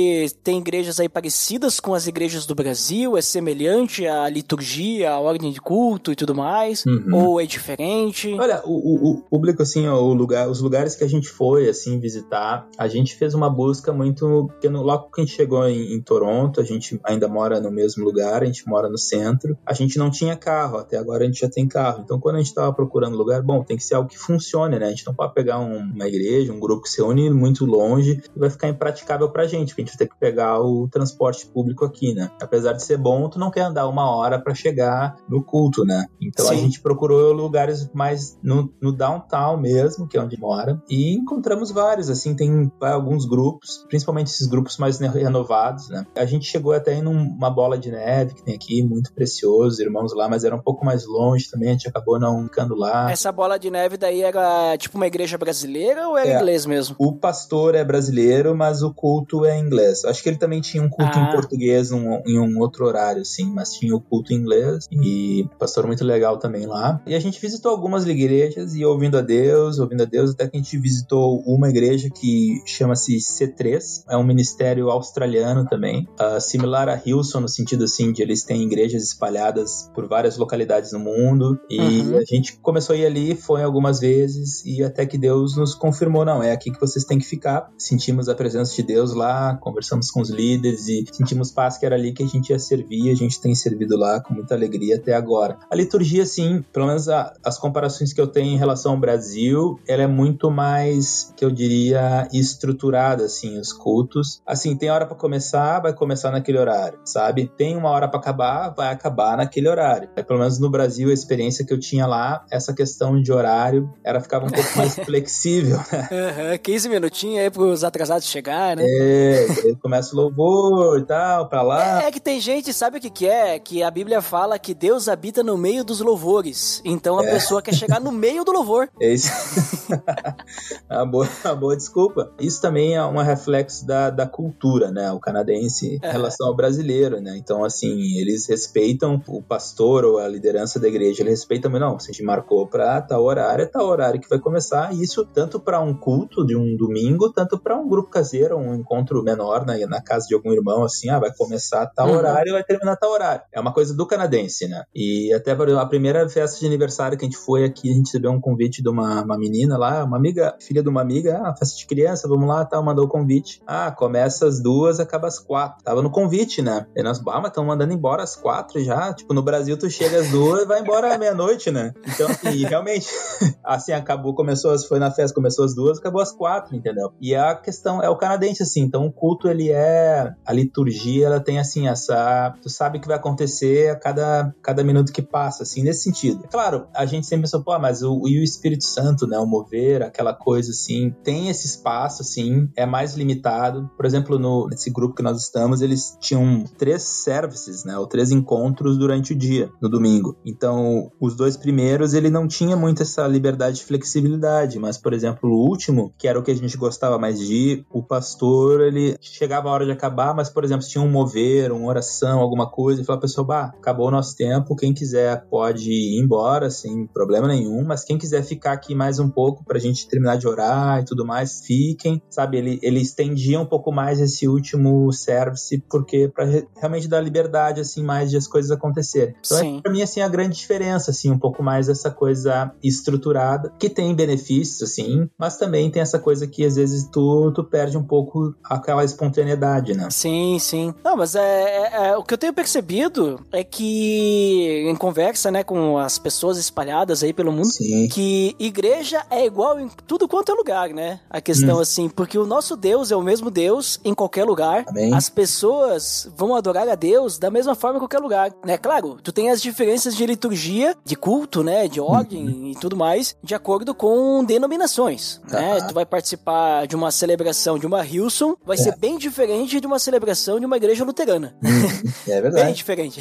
[0.44, 3.16] tem igrejas aí parecidas com as igrejas do Brasil?
[3.16, 6.84] É semelhante à liturgia, à ordem de culto e tudo mais?
[6.84, 7.14] Uhum.
[7.14, 8.34] Ou é diferente?
[8.38, 11.68] Olha, o, o- o público, assim, ó, o lugar, os lugares que a gente foi,
[11.68, 14.46] assim, visitar, a gente fez uma busca muito.
[14.48, 17.70] Porque no, logo que a gente chegou em, em Toronto, a gente ainda mora no
[17.70, 21.26] mesmo lugar, a gente mora no centro, a gente não tinha carro, até agora a
[21.26, 22.00] gente já tem carro.
[22.04, 24.86] Então, quando a gente tava procurando lugar, bom, tem que ser algo que funcione, né?
[24.86, 28.20] A gente não pode pegar um- uma igreja, um grupo que se une muito longe
[28.34, 31.46] e vai ficar impraticável pra gente, porque a gente vai ter que pegar o transporte
[31.46, 32.30] público aqui, né?
[32.40, 36.06] Apesar de ser bom, tu não quer andar uma hora pra chegar no culto, né?
[36.20, 36.62] Então a Sim.
[36.62, 42.08] gente procurou lugares mais no, no downtown mesmo, que é onde mora, e encontramos vários,
[42.10, 46.06] assim, tem alguns grupos, principalmente esses grupos mais renovados, né?
[46.16, 50.12] A gente chegou até em uma bola de neve que tem aqui, muito precioso, irmãos
[50.14, 53.10] lá, mas era um pouco mais longe também, a gente acabou não ficando lá.
[53.10, 56.36] Essa bola de neve daí era tipo uma igreja brasileira ou era É.
[56.36, 56.96] inglês mesmo?
[56.98, 60.04] O pastor é brasileiro, mas o culto é inglês.
[60.04, 61.28] Acho que ele também tinha um culto Ah.
[61.28, 64.86] em português num- em um outro horário, sim, mas tinha o culto em inglês.
[64.90, 67.00] E pastor muito legal também lá.
[67.06, 70.56] E a gente visitou algumas igrejas e ouvindo a Deus, ouvindo a Deus, até que
[70.56, 74.04] a gente visitou uma igreja que chama-se C3.
[74.08, 76.06] É um ministério australiano também.
[76.18, 80.92] ah, similar a Hilson, no sentido assim, de eles têm igrejas espalhadas por várias localidades
[80.92, 81.58] no mundo.
[81.68, 82.16] E Uhum.
[82.18, 86.24] a gente começou a ir ali, foi algumas vezes, e até que Deus nos confirmou:
[86.24, 87.70] não, é aqui que vocês têm que ficar.
[87.78, 91.94] Sentimos a presença de Deus lá, conversamos com os líderes e sentimos paz que era
[91.96, 93.10] ali que a gente ia servir.
[93.10, 95.58] A gente tem servido lá com muita alegria até agora.
[95.70, 99.78] A liturgia, sim, pelo menos a- as comparações que eu tenho em relação ao Brasil,
[99.88, 104.40] ela é muito mais, que eu diria, estruturada, assim, os cultos.
[104.46, 107.50] Assim, tem hora pra começar, vai começar naquele horário, sabe?
[107.56, 110.08] Tem uma hora pra acabar, vai acabar naquele horário.
[110.16, 113.90] É, pelo menos no Brasil, a experiência que eu tinha lá, essa questão de horário,
[114.04, 116.08] era ficava um pouco mais flexível, né?
[116.12, 118.84] Aham, 15 minutinhos aí pros atrasados chegar, né?
[118.86, 119.46] É,
[119.80, 122.02] começa o louvor e tal, pra lá.
[122.04, 123.58] É que tem gente, sabe o que, que é?
[123.58, 126.80] Que a Bíblia fala que Deus habita no meio dos louvores.
[126.84, 127.30] Então a É.
[127.30, 128.88] pessoa quer chegar no meio do louvor.
[129.00, 129.30] É isso.
[130.90, 132.32] uma, boa, uma boa desculpa.
[132.40, 135.10] Isso também é um reflexo da, da cultura, né?
[135.12, 136.10] O canadense em É.
[136.12, 137.36] relação ao brasileiro, né?
[137.46, 141.96] Então, assim, eles respeitam o pastor ou a liderança da igreja, eles respeitam, mas não,
[141.96, 144.92] se a gente marcou para tal horário, é tal horário que vai começar.
[144.92, 149.22] Isso tanto para um culto de um domingo, tanto para um grupo caseiro, um encontro
[149.22, 152.16] menor na, na casa de algum irmão, assim, ah, vai começar tal uhum.
[152.16, 153.42] horário e vai terminar tal horário.
[153.52, 154.82] É uma coisa do canadense, né?
[154.92, 158.32] E até a primeira festa de aniversário que a gente foi aqui, a gente recebeu
[158.32, 161.78] um convite de uma, uma menina lá, uma amiga, filha de uma amiga, ah, festa
[161.78, 163.62] de criança, vamos lá, tal, mandou o convite.
[163.64, 165.84] Ah, começa às duas, acaba às quatro.
[165.84, 166.86] Tava no convite, né?
[166.96, 169.12] E nós, bah, mas estão mandando embora às quatro já.
[169.12, 171.92] Tipo, no Brasil tu chega às duas e vai embora à meia-noite, né?
[172.06, 173.06] Então, assim, realmente,
[173.64, 177.12] assim, acabou, começou, foi na festa, começou às duas, acabou às quatro, entendeu?
[177.20, 181.40] E a questão é o canadense, assim, então o culto, ele é, a liturgia, ela
[181.40, 185.62] tem, assim, essa, tu sabe o que vai acontecer a cada, cada minuto que passa,
[185.62, 186.44] assim, nesse sentido.
[186.50, 190.02] Claro, a gente sempre pensou, pô, mas o, e o Espírito Santo, né, o mover,
[190.02, 193.90] aquela coisa, assim, tem esse espaço, assim, é mais limitado.
[193.96, 198.30] Por exemplo, no, nesse grupo que nós estamos, eles tinham três services, né, ou três
[198.30, 200.36] encontros durante o dia, no domingo.
[200.44, 205.50] Então, os dois primeiros, ele não tinha muito essa liberdade de flexibilidade, mas, por exemplo,
[205.50, 209.16] o último, que era o que a gente gostava mais de ir, o pastor, ele
[209.20, 212.70] chegava a hora de acabar, mas, por exemplo, se tinha um mover, uma oração, alguma
[212.70, 217.06] coisa, e falava, pessoal, bah, acabou o nosso tempo, quem quiser pode ir embora, sem
[217.06, 221.00] problema nenhum, mas quem quiser ficar aqui mais um pouco pra gente terminar de orar
[221.00, 222.58] e tudo mais, fiquem, sabe?
[222.58, 228.02] Ele, ele estendia um pouco mais esse último service, porque para realmente dar liberdade, assim,
[228.02, 229.34] mais de as coisas acontecerem.
[229.44, 233.72] Então, é, pra mim, assim, a grande diferença, assim, um pouco mais essa coisa estruturada,
[233.78, 237.96] que tem benefícios, assim, mas também tem essa coisa que às vezes tu, tu perde
[237.96, 240.08] um pouco aquela espontaneidade, né?
[240.10, 240.94] Sim, sim.
[241.04, 245.62] Não, mas é, é, é o que eu tenho percebido é que em conversa, né,
[245.62, 248.08] com as pessoas espalhadas aí pelo mundo, sim.
[248.08, 251.20] que igreja é igual em tudo quanto é lugar, né?
[251.30, 251.80] A questão hum.
[251.80, 254.84] assim, porque o nosso Deus é o mesmo Deus em qualquer lugar.
[254.88, 255.14] Amém.
[255.14, 258.76] As pessoas vão adorar a Deus da mesma forma em qualquer lugar, né?
[258.76, 262.66] Claro, tu tem as diferenças de liturgia, de culto, né, de ordem uhum.
[262.68, 265.80] e tudo mais, de acordo com denominações, né?
[265.86, 268.80] Tu vai participar de uma celebração de uma Hilson, vai é.
[268.80, 271.54] ser bem diferente de uma celebração de uma igreja luterana.
[271.62, 272.12] Uhum.
[272.26, 272.64] É verdade.
[272.64, 273.20] bem diferente.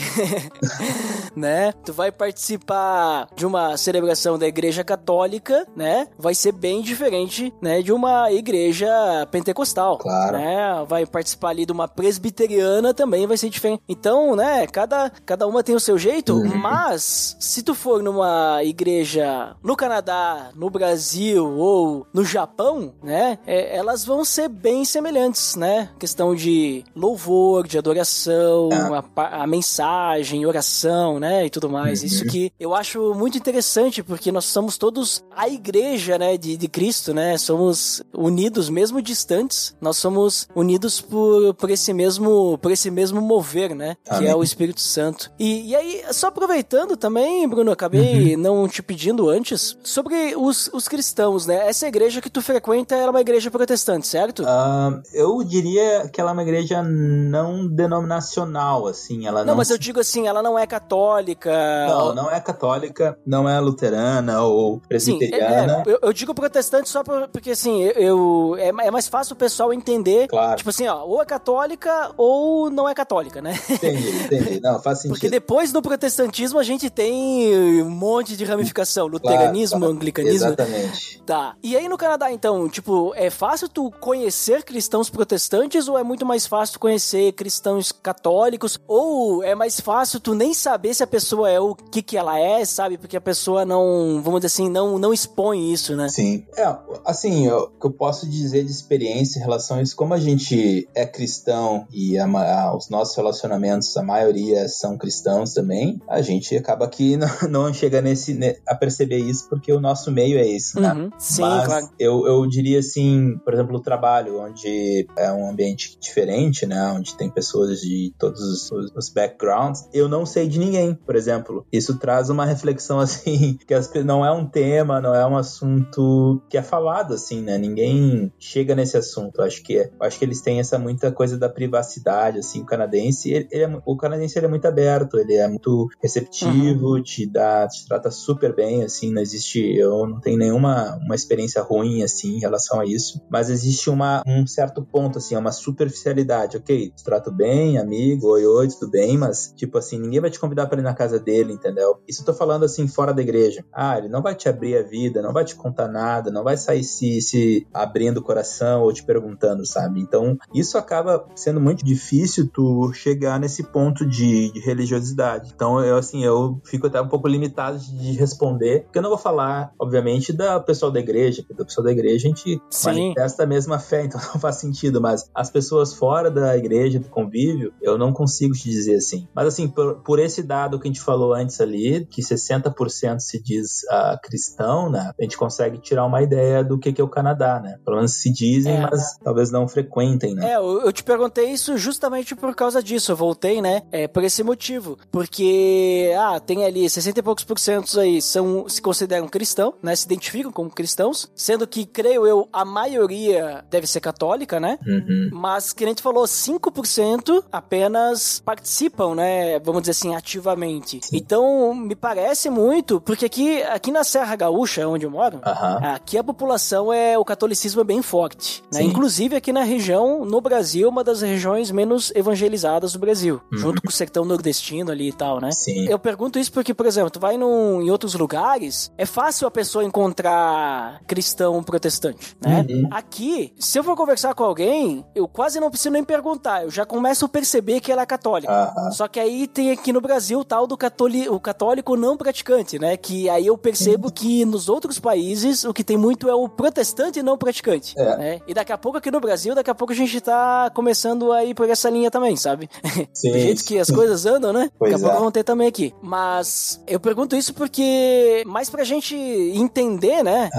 [1.35, 1.73] né?
[1.83, 6.07] Tu vai participar de uma celebração da igreja católica, né?
[6.17, 8.87] Vai ser bem diferente, né, de uma igreja
[9.31, 10.37] pentecostal, claro.
[10.37, 10.85] né?
[10.87, 13.64] Vai participar ali de uma presbiteriana também vai ser diferente.
[13.87, 16.57] Então, né, cada cada uma tem o seu jeito, uhum.
[16.57, 23.75] mas se tu for numa igreja no Canadá, no Brasil ou no Japão, né, é,
[23.75, 25.89] elas vão ser bem semelhantes, né?
[25.99, 29.03] Questão de louvor, de adoração, ah.
[29.15, 32.01] a, a, mensagem, oração, né, e tudo mais.
[32.01, 32.07] Uhum.
[32.07, 36.67] Isso que eu acho muito interessante, porque nós somos todos a igreja, né, de, de
[36.67, 37.37] Cristo, né?
[37.37, 43.54] Somos unidos, mesmo distantes, nós somos unidos por, por esse mesmo por esse mesmo mover,
[43.75, 43.97] né?
[44.07, 44.23] Amém.
[44.23, 45.31] Que é o Espírito Santo.
[45.39, 48.41] E, e aí, só aproveitando também, Bruno, acabei uhum.
[48.41, 51.67] não te pedindo antes, sobre os, os cristãos, né?
[51.67, 54.43] Essa igreja que tu frequenta era uma igreja protestante, certo?
[54.43, 59.27] Uh, eu diria que ela é uma igreja não denominacional, assim.
[59.27, 61.51] Ela não, não mas eu digo assim, ela não é católica.
[61.87, 65.83] Não, não é católica, não é luterana ou presbiteriana.
[65.83, 69.07] Sim, é, é, eu, eu, digo protestante só porque, assim, eu, eu é, é, mais
[69.07, 70.27] fácil o pessoal entender.
[70.27, 70.57] Claro.
[70.57, 73.44] Tipo assim, ó, ou é católica ou não é católica, né?
[73.51, 74.59] Entendi, entendi.
[74.63, 75.13] Não, faz sentido.
[75.13, 79.07] Porque depois do protestantismo a gente tem um monte de ramificação.
[79.07, 80.47] Luteranismo, claro, anglicanismo.
[80.47, 81.21] Exatamente.
[81.25, 81.55] Tá.
[81.63, 86.25] E aí no Canadá, então, tipo, é fácil tu conhecer cristãos protestantes ou é muito
[86.25, 88.79] mais fácil tu conhecer cristãos católicos?
[88.87, 92.39] Ou é mais fácil tu nem saber se a pessoa é o que que ela
[92.39, 92.97] é, sabe?
[92.97, 96.09] Porque a pessoa não, vamos dizer assim, não, não expõe isso, né?
[96.09, 96.45] Sim.
[96.57, 100.19] É, assim, o que eu posso dizer de experiência em relação a isso, como a
[100.19, 106.21] gente é cristão e a, a, os nossos relacionamentos, a maioria são cristãos também, a
[106.21, 110.45] gente acaba que não, não chega nesse, a perceber isso porque o nosso meio é
[110.45, 110.93] isso, né?
[110.93, 111.09] Uhum.
[111.17, 111.89] Sim, Mas claro.
[111.99, 116.81] eu, eu diria assim, por exemplo, o trabalho, onde é um ambiente diferente, né?
[116.91, 121.65] Onde tem pessoas de todos os, os backgrounds, eu não sei de ninguém, por exemplo.
[121.71, 126.57] Isso traz uma reflexão assim, que não é um tema, não é um assunto que
[126.57, 127.57] é falado assim, né?
[127.57, 129.41] Ninguém chega nesse assunto.
[129.41, 132.61] Acho que é, acho que eles têm essa muita coisa da privacidade, assim.
[132.61, 136.95] O canadense, ele, ele é, o canadense ele é muito aberto, ele é muito receptivo,
[136.95, 137.03] uhum.
[137.03, 139.11] te dá, te trata super bem, assim.
[139.11, 143.49] Não existe, eu não tenho nenhuma uma experiência ruim assim em relação a isso, mas
[143.49, 146.57] existe uma um certo ponto assim, uma superficialidade.
[146.57, 150.39] Ok, te trato bem, amigo, oi, oi, tudo bem, mas tipo assim, ninguém vai te
[150.39, 151.99] convidar para ir na casa dele, entendeu?
[152.07, 153.63] Isso eu tô falando assim fora da igreja.
[153.73, 156.57] Ah, ele não vai te abrir a vida, não vai te contar nada, não vai
[156.57, 159.99] sair se, se abrindo o coração ou te perguntando, sabe?
[159.99, 165.51] Então, isso acaba sendo muito difícil tu chegar nesse ponto de, de religiosidade.
[165.55, 169.17] Então, eu assim, eu fico até um pouco limitado de responder, porque eu não vou
[169.17, 172.87] falar, obviamente, da pessoal da igreja, porque o pessoal da igreja a gente Sim.
[172.87, 177.09] manifesta a mesma fé, então não faz sentido, mas as pessoas fora da igreja, do
[177.09, 179.27] convívio, eu não consigo te dizer assim.
[179.35, 183.41] Mas assim, por, por esse dado que a gente falou antes ali, que 60% se
[183.41, 187.09] diz uh, cristão, né, a gente consegue tirar uma ideia do que, que é o
[187.09, 187.77] Canadá, né?
[187.85, 188.81] Pelo menos se dizem, É.
[188.81, 190.53] mas talvez não frequentem, né?
[190.53, 193.11] É, eu, eu te perguntei isso justamente por causa disso.
[193.11, 193.83] Eu voltei, né?
[193.91, 194.97] É, por esse motivo.
[195.11, 199.95] Porque, ah, tem ali 60 e poucos por cento aí são, se consideram cristão, né?
[199.95, 201.29] Se identificam como cristãos.
[201.35, 204.79] Sendo que, creio eu, a maioria deve ser católica, né?
[204.85, 205.29] Uhum.
[205.31, 209.59] Mas, que nem tu falou, 5% apenas participam, né?
[209.59, 210.99] Vamos dizer assim, ativamente.
[211.11, 215.79] Então, me parece muito, porque aqui, aqui na Serra Gaúcha, onde eu moro, Aham.
[215.95, 218.79] Aqui a população é o catolicismo é bem forte, né?
[218.79, 218.87] Sim.
[218.87, 223.57] Inclusive aqui na região, no Brasil, uma das regiões menos evangelizadas do Brasil, Uhum.
[223.57, 225.51] junto com o sertão nordestino ali e tal, né?
[225.51, 225.87] Sim.
[225.89, 229.51] Eu pergunto isso porque, por exemplo, tu vai num, em outros lugares, é fácil a
[229.51, 232.65] pessoa encontrar cristão protestante, né?
[232.69, 232.87] Uhum.
[232.91, 236.85] Aqui, se eu for conversar com alguém, eu quase não preciso nem perguntar, eu já
[236.85, 238.51] começo a perceber que ela é católica.
[238.51, 238.91] Aham.
[238.91, 242.79] Só que aí tem aqui no Brasil o tal do catoli- o católico não praticante,
[242.79, 242.97] né?
[242.97, 247.21] Que aí eu percebo que nos outros países o que tem muito é o protestante
[247.21, 247.93] não praticante.
[247.97, 248.17] É.
[248.17, 248.41] né?
[248.47, 251.43] E daqui a pouco aqui no Brasil, daqui a pouco a gente tá começando a
[251.43, 252.69] ir por essa linha também, sabe?
[253.13, 253.31] Sim.
[253.31, 254.69] Do jeito que as coisas andam, né?
[254.77, 255.21] Pois daqui a pouco é.
[255.23, 255.93] vão ter também aqui.
[256.01, 260.49] Mas eu pergunto isso porque mais pra gente entender, né?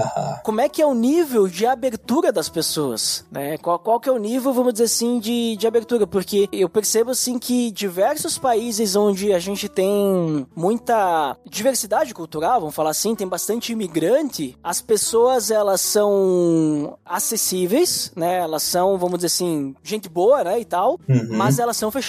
[0.43, 3.57] Como é que é o nível de abertura das pessoas, né?
[3.57, 6.05] Qual, qual que é o nível, vamos dizer assim, de, de abertura?
[6.07, 12.75] Porque eu percebo, assim, que diversos países onde a gente tem muita diversidade cultural, vamos
[12.75, 18.37] falar assim, tem bastante imigrante, as pessoas, elas são acessíveis, né?
[18.39, 21.27] Elas são, vamos dizer assim, gente boa, né, e tal, Uhum.
[21.31, 22.06] mas elas são fechadas,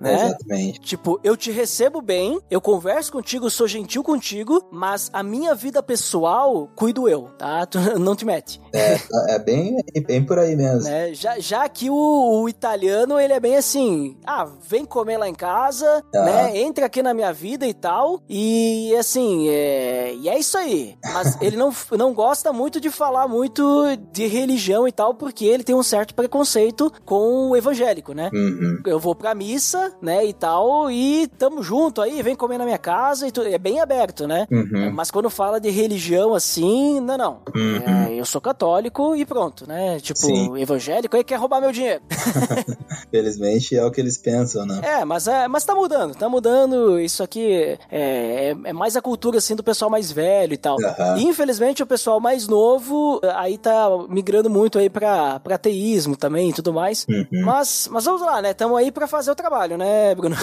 [0.00, 0.26] né?
[0.26, 0.80] Exatamente.
[0.80, 5.82] Tipo, eu te recebo bem, eu converso contigo, sou gentil contigo, mas a minha vida
[5.82, 7.66] pessoal cuido eu, tá?
[7.66, 8.60] Tu não te mete.
[8.72, 8.98] É,
[9.34, 10.82] é bem, é bem por aí mesmo.
[10.88, 11.12] Né?
[11.14, 15.34] Já, já que o, o italiano, ele é bem assim, ah, vem comer lá em
[15.34, 16.24] casa, Tá.
[16.24, 16.58] né?
[16.58, 20.96] Entra aqui na minha vida e tal, e assim, é, e é isso aí.
[21.12, 23.64] Mas ele não, não gosta muito de falar muito
[24.12, 28.30] de religião e tal, porque ele tem um certo preconceito com o evangélico, né?
[28.32, 28.80] Uhum.
[28.86, 32.78] eu vou pra missa, né, e tal, e tamo junto aí, vem comer na minha
[32.78, 33.48] casa e tudo.
[33.48, 34.46] É bem aberto, né?
[34.50, 34.92] Uhum.
[34.92, 37.40] Mas quando fala de religião assim, não, não.
[37.54, 38.06] Uhum.
[38.08, 39.98] É, eu sou católico e pronto, né?
[40.00, 40.58] Tipo, Sim.
[40.58, 42.02] evangélico aí quer roubar meu dinheiro.
[43.10, 44.80] Felizmente é o que eles pensam, né?
[44.82, 47.00] é, mas, é, mas tá mudando, tá mudando.
[47.00, 50.76] Isso aqui é, é, é mais a cultura assim do pessoal mais velho e tal.
[51.16, 56.50] E, infelizmente o pessoal mais novo aí tá migrando muito aí pra, pra ateísmo também
[56.50, 57.06] e tudo mais.
[57.08, 57.26] Uhum.
[57.44, 58.54] Mas, mas vamos lá, né?
[58.54, 60.36] Tamo aí pra fazer o trabalho, né, Bruno?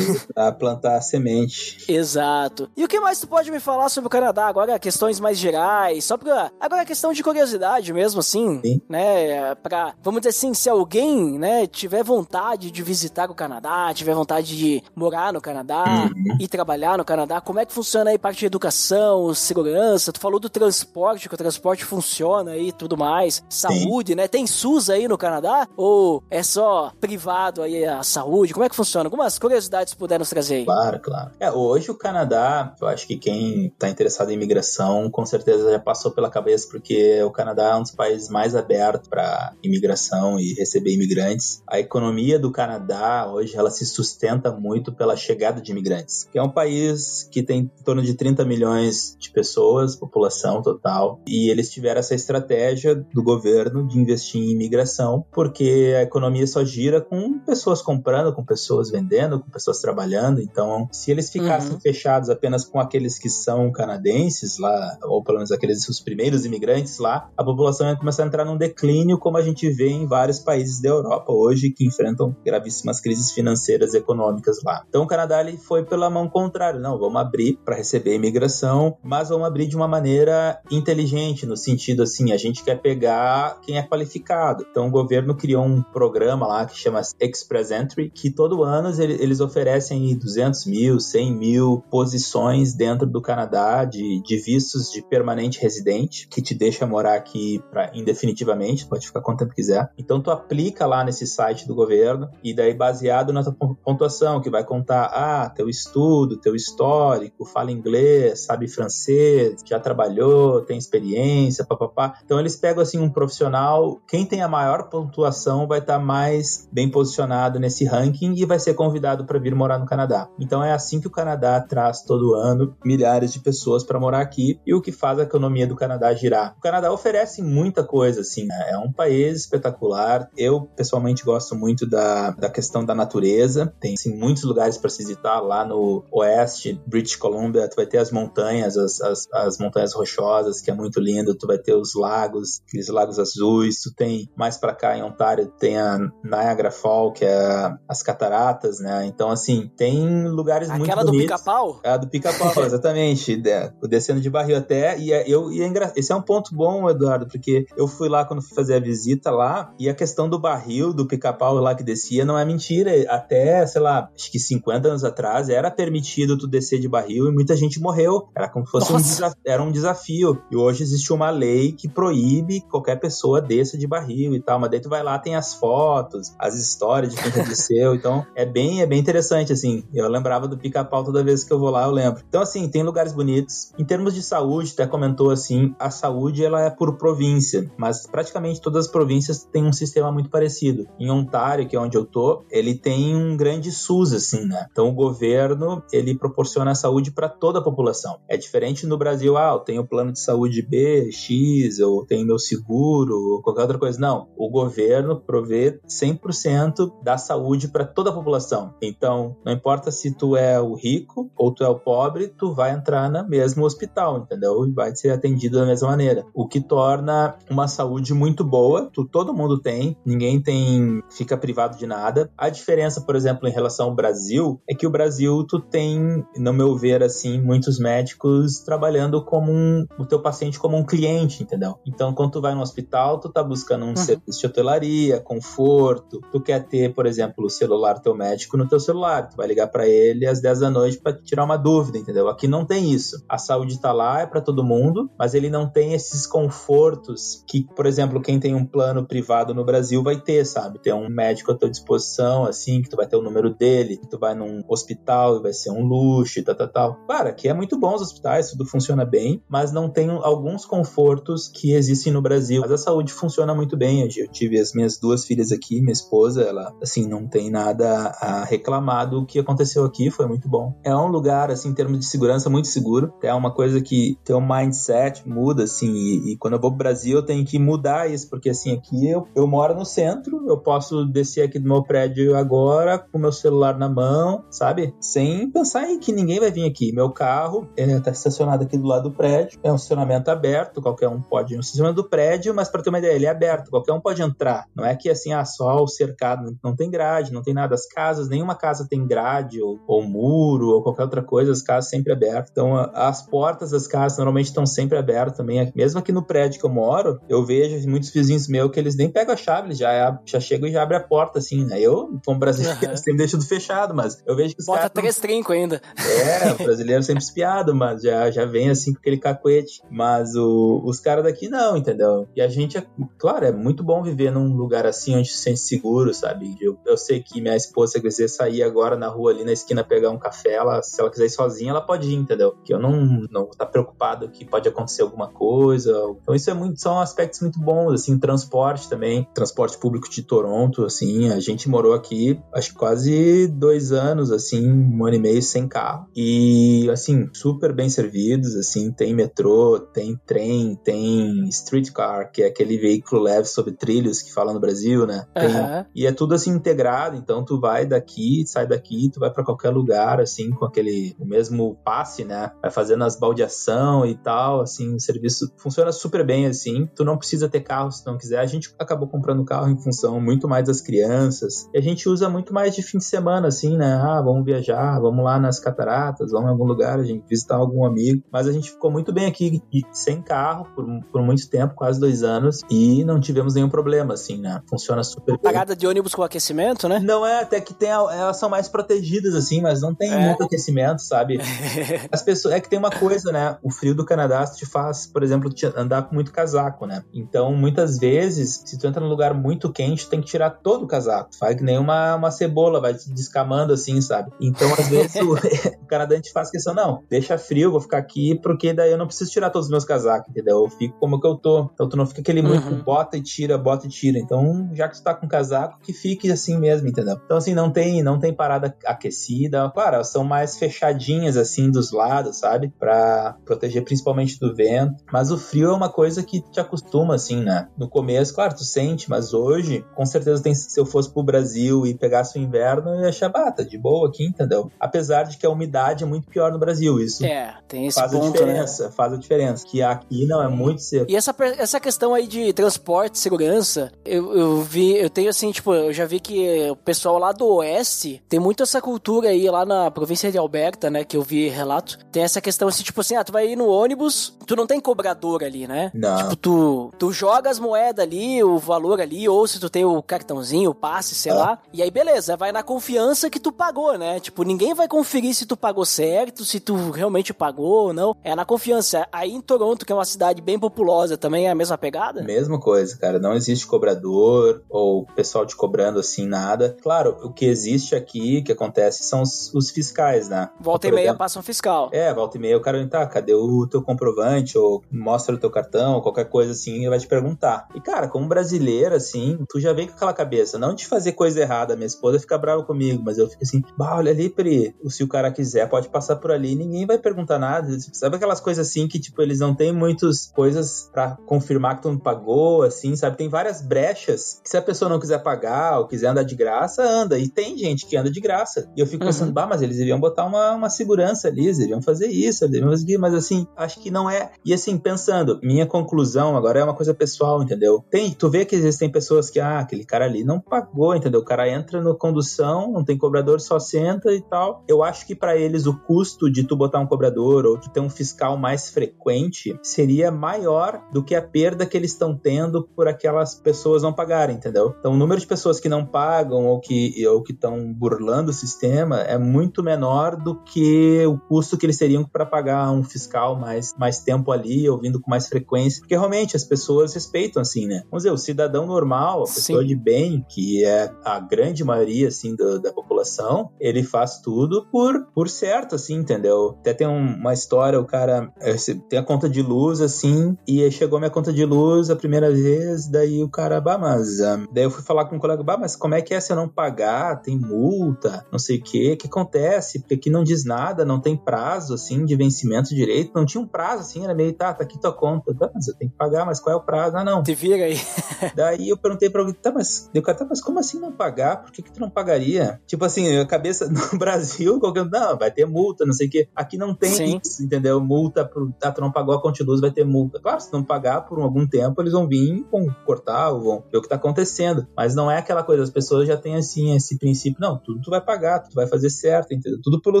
[0.34, 1.84] Pra plantar a semente.
[1.90, 2.70] Exato.
[2.76, 4.46] E o que mais tu pode me falar sobre o Canadá?
[4.46, 6.50] Agora, questões mais gerais, só pra...
[6.60, 8.80] Agora, questão de curiosidade mesmo, assim, Sim.
[8.88, 9.54] né?
[9.56, 14.56] Pra, vamos dizer assim, se alguém, né, tiver vontade de visitar o Canadá, tiver vontade
[14.56, 16.36] de morar no Canadá Uhum.
[16.40, 20.12] e trabalhar no Canadá, como é que funciona aí parte de educação, segurança?
[20.12, 23.42] Tu falou do transporte, que o transporte funciona aí e tudo mais.
[23.48, 24.26] Saúde, né?
[24.28, 25.68] Tem SUS aí no Canadá?
[25.76, 28.39] Ou é só privado aí a saúde?
[28.48, 29.06] Como é que funciona?
[29.06, 30.64] Algumas curiosidades puderam trazer aí.
[30.64, 31.30] Claro, claro.
[31.38, 35.78] É, hoje o Canadá, eu acho que quem está interessado em imigração com certeza já
[35.78, 40.54] passou pela cabeça, porque o Canadá é um dos países mais abertos para imigração e
[40.54, 41.62] receber imigrantes.
[41.66, 46.42] A economia do Canadá hoje ela se sustenta muito pela chegada de imigrantes, que é
[46.42, 51.70] um país que tem em torno de 30 milhões de pessoas, população total, e eles
[51.70, 57.38] tiveram essa estratégia do governo de investir em imigração, porque a economia só gira com
[57.40, 60.40] pessoas comprando, com pessoas vendendo, com pessoas trabalhando.
[60.40, 61.80] Então, se eles ficassem Uhum.
[61.80, 66.98] fechados apenas com aqueles que são canadenses lá, ou pelo menos aqueles os primeiros imigrantes
[66.98, 70.38] lá, a população ia começar a entrar num declínio, como a gente vê em vários
[70.38, 74.84] países da Europa hoje que enfrentam gravíssimas crises financeiras e econômicas lá.
[74.88, 79.28] Então, o Canadá ele foi pela mão contrária, não, vamos abrir para receber imigração, mas
[79.28, 83.82] vamos abrir de uma maneira inteligente, no sentido assim, a gente quer pegar quem é
[83.82, 84.66] qualificado.
[84.70, 89.22] Então, o governo criou um programa lá que chama Express Entry, que todo ano ele-
[89.22, 95.02] eles oferecem aí 200 mil, 100 mil posições dentro do Canadá de, de vistos de
[95.02, 99.90] permanente residente, que te deixa morar aqui pra, indefinitivamente, pode ficar quanto tempo quiser.
[99.98, 104.40] Então, tu aplica lá nesse site do governo, e daí baseado na tua pon- pontuação,
[104.40, 110.76] que vai contar, ah, teu estudo, teu histórico, fala inglês, sabe francês, já trabalhou, tem
[110.78, 112.14] experiência, papapá.
[112.24, 116.90] Então, eles pegam, assim, um profissional, quem tem a maior pontuação vai estar mais bem
[116.90, 120.28] posicionado nesse ranking ranking e vai ser convidado para vir morar no Canadá.
[120.38, 124.60] Então é assim que o Canadá traz todo ano milhares de pessoas para morar aqui
[124.66, 126.54] e o que faz a economia do Canadá girar.
[126.58, 128.70] O Canadá oferece muita coisa, assim, né?
[128.70, 130.28] é um país espetacular.
[130.36, 133.72] Eu pessoalmente gosto muito da, da questão da natureza.
[133.80, 137.68] Tem assim, muitos lugares para se visitar lá no oeste, British Columbia.
[137.68, 141.34] Tu vai ter as montanhas, as, as, as montanhas rochosas, que é muito lindo.
[141.34, 143.82] Tu vai ter os lagos, aqueles lagos azuis.
[143.82, 148.78] Tu tem mais para cá em Ontário tem a Niagara Fall, que é as cataratas,
[148.78, 149.04] né?
[149.04, 151.36] Então assim tem lugares Aquela muito do bonitos.
[151.36, 151.80] pica-pau?
[151.82, 153.42] É a do pica-pau, exatamente.
[153.48, 154.96] É, o descendo de barril até.
[154.96, 155.92] E, é, eu, e é engra...
[155.96, 159.32] esse é um ponto bom, Eduardo, porque eu fui lá quando fui fazer a visita
[159.32, 162.92] lá, e a questão do barril, do pica-pau lá que descia, não é mentira.
[163.08, 167.32] Até, sei lá, acho que 50 anos atrás era permitido tu descer de barril e
[167.32, 168.28] muita gente morreu.
[168.36, 170.40] Era como se fosse um, era um desafio.
[170.48, 174.60] E hoje existe uma lei que proíbe que qualquer pessoa desça de barril e tal.
[174.60, 177.79] Mas daí tu vai lá, tem as fotos, as histórias de quem já desceu.
[177.94, 179.84] Então é bem, é bem interessante, assim.
[179.92, 182.22] Eu lembrava do pica-pau toda vez que eu vou lá, eu lembro.
[182.28, 183.72] Então, assim, tem lugares bonitos.
[183.78, 188.60] Em termos de saúde, até comentou assim, a saúde ela é por província, mas praticamente
[188.60, 190.86] todas as províncias têm um sistema muito parecido.
[190.98, 194.66] Em Ontário, que é onde eu tô, ele tem um grande SUS assim, né?
[194.70, 198.18] Então o governo, ele proporciona saúde para toda a população.
[198.28, 202.38] É diferente no Brasil, ah, eu tenho plano de saúde B, X, eu tenho meu
[202.38, 203.98] seguro, ou qualquer outra coisa.
[203.98, 208.74] Não, o governo provê 100% da saúde para toda a população.
[208.82, 212.72] Então, não importa se tu é o rico ou tu é o pobre, tu vai
[212.72, 214.66] entrar no mesmo hospital, entendeu?
[214.66, 216.24] E vai ser atendido da mesma maneira.
[216.34, 221.76] O que torna uma saúde muito boa, tu, todo mundo tem, ninguém tem, fica privado
[221.76, 222.30] de nada.
[222.36, 226.52] A diferença, por exemplo, em relação ao Brasil, é que o Brasil tu tem, no
[226.52, 231.76] meu ver, assim, muitos médicos trabalhando como um, o teu paciente como um cliente, entendeu?
[231.86, 233.96] Então, quando tu vai no hospital, tu tá buscando um uhum.
[233.96, 239.28] serviço de hotelaria, conforto, tu quer ter, por exemplo, celular teu médico no teu celular,
[239.28, 242.28] tu vai ligar para ele às 10 da noite para tirar uma dúvida, entendeu?
[242.28, 243.22] Aqui não tem isso.
[243.28, 247.66] A saúde tá lá, é para todo mundo, mas ele não tem esses confortos que,
[247.76, 250.78] por exemplo, quem tem um plano privado no Brasil vai ter, sabe?
[250.78, 254.08] Ter um médico à tua disposição, assim, que tu vai ter o número dele, que
[254.08, 256.94] tu vai num hospital e vai ser um luxo e tal, tal, tal.
[257.06, 261.48] Claro, aqui é muito bom os hospitais, tudo funciona bem, mas não tem alguns confortos
[261.48, 262.60] que existem no Brasil.
[262.62, 264.08] Mas a saúde funciona muito bem.
[264.16, 268.44] Eu tive as minhas duas filhas aqui, minha esposa, ela, assim, não tem nada a
[268.44, 270.74] reclamar do que aconteceu aqui, foi muito bom.
[270.84, 273.12] É um lugar, assim, em termos de segurança, muito seguro.
[273.22, 277.16] É uma coisa que teu mindset muda, assim, e, e, quando eu vou pro Brasil
[277.16, 281.04] eu tenho que mudar isso, porque, assim, aqui eu, eu moro no centro, eu posso
[281.04, 284.94] descer aqui do meu prédio agora com meu celular na mão, sabe?
[285.00, 286.92] Sem pensar em que ninguém vai vir aqui.
[286.92, 291.08] Meu carro é, tá estacionado aqui do lado do prédio, é um estacionamento aberto, qualquer
[291.08, 293.70] um pode ir no estacionamento do prédio, mas para ter uma ideia, ele é aberto,
[293.70, 294.66] qualquer um pode entrar.
[294.74, 297.74] Não é que, assim, ah, só o cercado, não tem grade, não tem nada.
[297.74, 301.90] As casas, nenhuma casa tem grade ou, ou muro ou qualquer outra coisa, as casas
[301.90, 302.50] sempre abertas.
[302.50, 305.72] Então, as portas das casas normalmente estão sempre abertas também.
[305.74, 309.10] Mesmo aqui no prédio que eu moro, eu vejo muitos vizinhos meus que eles nem
[309.10, 311.80] pegam a chave, eles já, já chegam e já abrem a porta, assim, né?
[311.80, 312.96] Eu, como brasileiro, uhum.
[312.96, 314.92] sempre deixo tudo fechado, mas eu vejo que os Bota caras...
[314.92, 315.80] três trinco ainda.
[315.96, 319.82] É, o brasileiro sempre espiado, mas já, já vem assim com aquele cacuete.
[319.90, 322.28] Mas o, os caras daqui não, entendeu?
[322.34, 322.86] E a gente, é,
[323.18, 326.56] claro, é muito bom viver num lugar assim onde se sente seguro, sabe?
[326.60, 329.84] Eu, eu sei que minha esposa, se quiser sair agora na rua ali na esquina
[329.84, 332.54] pegar um café, ela, se ela quiser ir sozinha, ela pode ir, entendeu?
[332.64, 335.92] Que eu não, não tá preocupado que pode acontecer alguma coisa.
[336.22, 340.84] Então isso é muito, são aspectos muito bons, assim, transporte também, transporte público de Toronto,
[340.84, 345.42] assim, a gente morou aqui, acho que quase dois anos, assim, um ano e meio
[345.42, 346.06] sem carro.
[346.14, 352.78] E, assim, super bem servidos, assim, tem metrô, tem trem, tem streetcar, que é aquele
[352.78, 355.26] veículo leve sobre trilhos que fala no Brasil, né?
[355.34, 355.84] Tem, uhum.
[355.94, 359.70] E é tudo, assim, integrado, então tu vai daqui, sai daqui, tu vai para qualquer
[359.70, 362.50] lugar, assim, com aquele, o mesmo passe, né?
[362.62, 367.16] Vai fazendo as baldeação e tal, assim, o serviço funciona super bem, assim, tu não
[367.16, 368.40] precisa ter carro se não quiser.
[368.40, 372.28] A gente acabou comprando carro em função muito mais das crianças, e a gente usa
[372.28, 373.94] muito mais de fim de semana, assim, né?
[373.94, 377.84] Ah, vamos viajar, vamos lá nas cataratas, vamos em algum lugar, a gente visitar algum
[377.84, 378.22] amigo.
[378.32, 379.60] Mas a gente ficou muito bem aqui,
[379.92, 384.40] sem carro, por, por muito tempo, quase dois anos, e não tivemos nenhum problema, assim,
[384.40, 384.60] né?
[384.68, 385.52] Funciona super bem.
[385.52, 386.99] Parada de ônibus com aquecimento, né?
[387.10, 390.26] Não é, até que tem, elas são mais protegidas, assim, mas não tem é.
[390.26, 391.38] muito aquecimento, sabe?
[392.10, 393.56] As pessoas, é que tem uma coisa, né?
[393.62, 397.02] O frio do Canadá te faz, por exemplo, andar com muito casaco, né?
[397.12, 400.84] Então, muitas vezes, se tu entra num lugar muito quente, tu tem que tirar todo
[400.84, 401.30] o casaco.
[401.38, 404.30] Faz que nem uma, uma cebola, vai te descamando assim, sabe?
[404.40, 405.34] Então, às vezes, o,
[405.82, 409.06] o Canadá te faz questão, não, deixa frio, vou ficar aqui, porque daí eu não
[409.06, 410.64] preciso tirar todos os meus casacos, entendeu?
[410.64, 411.70] Eu fico como que eu tô.
[411.72, 412.82] Então, tu não fica aquele muito uhum.
[412.82, 414.18] bota e tira, bota e tira.
[414.18, 416.88] Então, já que tu tá com casaco, que fique assim mesmo.
[416.90, 417.18] Entendeu?
[417.24, 419.70] Então, assim, não tem, não tem parada aquecida.
[419.70, 422.72] Claro, elas são mais fechadinhas, assim, dos lados, sabe?
[422.78, 425.02] Pra proteger principalmente do vento.
[425.12, 427.68] Mas o frio é uma coisa que te acostuma, assim, né?
[427.76, 431.86] No começo, claro, tu sente, mas hoje, com certeza, tem, se eu fosse pro Brasil
[431.86, 434.70] e pegasse o inverno, eu ia achar, bata, de boa aqui, entendeu?
[434.78, 437.24] Apesar de que a umidade é muito pior no Brasil, isso.
[437.24, 438.92] É, tem esse faz ponto, a diferença, né?
[438.96, 439.66] faz a diferença.
[439.66, 441.10] Que aqui não é muito seco.
[441.10, 445.72] E essa, essa questão aí de transporte, segurança, eu, eu vi, eu tenho assim, tipo,
[445.74, 449.90] eu já vi que pessoal lá do oeste tem muito essa cultura aí lá na
[449.90, 451.98] província de Alberta, né, que eu vi relato.
[452.12, 454.80] Tem essa questão assim, tipo assim, ah, tu vai ir no ônibus, tu não tem
[454.80, 455.90] cobrador ali, né?
[455.94, 456.16] Não.
[456.16, 460.02] Tipo, tu, tu joga as moedas ali, o valor ali, ou se tu tem o
[460.02, 461.34] cartãozinho, o passe, sei É.
[461.34, 461.58] lá.
[461.72, 464.18] E aí, beleza, vai na confiança que tu pagou, né?
[464.20, 468.16] Tipo, ninguém vai conferir se tu pagou certo, se tu realmente pagou ou não.
[468.24, 469.06] É na confiança.
[469.12, 472.22] Aí em Toronto, que é uma cidade bem populosa, também é a mesma pegada?
[472.22, 473.18] Mesma coisa, cara.
[473.18, 476.69] Não existe cobrador ou pessoal te cobrando assim, nada.
[476.82, 480.50] Claro, o que existe aqui, que acontece, são os, os fiscais, né?
[480.60, 481.90] Volta e Por meia exemplo, passa um fiscal.
[481.92, 484.58] É, volta e meia o cara vai tá, cadê o teu comprovante?
[484.58, 487.68] Ou mostra o teu cartão, ou qualquer coisa assim, ele vai te perguntar.
[487.74, 491.40] E, cara, como brasileiro, assim, tu já vem com aquela cabeça, não de fazer coisa
[491.40, 491.76] errada.
[491.76, 495.08] Minha esposa fica brava comigo, mas eu fico assim, bah, olha ali, Pri, se o
[495.08, 497.68] cara quiser, pode passar por ali, ninguém vai perguntar nada.
[497.92, 501.90] Sabe aquelas coisas assim que, tipo, eles não têm muitas coisas pra confirmar que tu
[501.90, 503.16] não pagou, assim, sabe?
[503.16, 506.59] Tem várias brechas que se a pessoa não quiser pagar ou quiser andar de graça,
[506.82, 507.18] anda.
[507.18, 508.70] E tem gente que anda de graça.
[508.76, 509.08] E eu fico Uhum.
[509.10, 512.52] pensando, bah, mas eles deviam botar uma, uma segurança ali, eles deviam fazer isso, eles
[512.52, 514.30] deviam fazer mas assim, acho que não é.
[514.44, 517.84] E assim, pensando, minha conclusão agora é uma coisa pessoal, entendeu?
[517.90, 521.20] Tem, tu vê que existem pessoas que, ah, aquele cara ali não pagou, entendeu?
[521.20, 524.64] O cara entra no condução, não tem cobrador, só senta e tal.
[524.68, 527.80] Eu acho que pra eles o custo de tu botar um cobrador ou de ter
[527.80, 532.88] um fiscal mais frequente seria maior do que a perda que eles estão tendo por
[532.88, 534.74] aquelas pessoas não pagarem, entendeu?
[534.78, 538.34] Então, o número de pessoas que não pagam ou que ou que estão burlando o
[538.34, 543.38] sistema é muito menor do que o custo que eles teriam para pagar um fiscal
[543.38, 545.80] mais, mais tempo ali, ouvindo com mais frequência.
[545.80, 547.82] Porque realmente as pessoas respeitam, assim, né?
[547.90, 549.66] Vamos dizer, o cidadão normal, a pessoa Sim.
[549.68, 555.06] de bem, que é a grande maioria, assim, do- da população, ele faz tudo por,
[555.14, 556.56] por certo, assim, entendeu?
[556.60, 558.56] Até tem um- uma história, o cara eh,
[558.88, 561.96] tem a conta de luz, assim, e aí chegou a minha conta de luz a
[561.96, 564.20] primeira vez, daí o cara, bah, mas...
[564.20, 566.29] ah, daí eu fui falar com um colega, bah, mas como é que é se
[566.32, 567.22] eu não pagar?
[567.22, 569.80] Tem multa, não sei o quê, o que acontece?
[569.80, 573.46] Porque aqui não diz nada, não tem prazo, assim, de vencimento direito, não tinha um
[573.46, 576.24] prazo, assim, era meio, tá, tá aqui tua conta, tá, mas eu tenho que pagar,
[576.24, 576.96] mas qual é o prazo?
[576.96, 577.24] Ah, não.
[577.24, 577.76] Se vira aí.
[578.34, 581.42] Daí eu perguntei pra alguém, tá, mas, cara, tá, mas como assim não pagar?
[581.42, 582.60] Por que, que tu não pagaria?
[582.66, 586.28] Tipo assim, a cabeça no Brasil, qualquer não, vai ter multa, não sei o quê.
[586.34, 587.20] Aqui não tem Sim.
[587.22, 587.80] isso, entendeu?
[587.80, 590.20] Multa, pro, ah, tu não pagou a conta de luz, vai ter multa.
[590.20, 593.78] Claro, se não pagar por algum tempo, eles vão vir e vão cortar vão ver
[593.78, 594.66] o que tá acontecendo.
[594.76, 597.90] Mas não é aquela coisa, as pessoas já têm assim, esse princípio, não, tudo tu
[597.90, 599.58] vai pagar, tudo vai fazer certo, entendeu?
[599.62, 600.00] Tudo pelo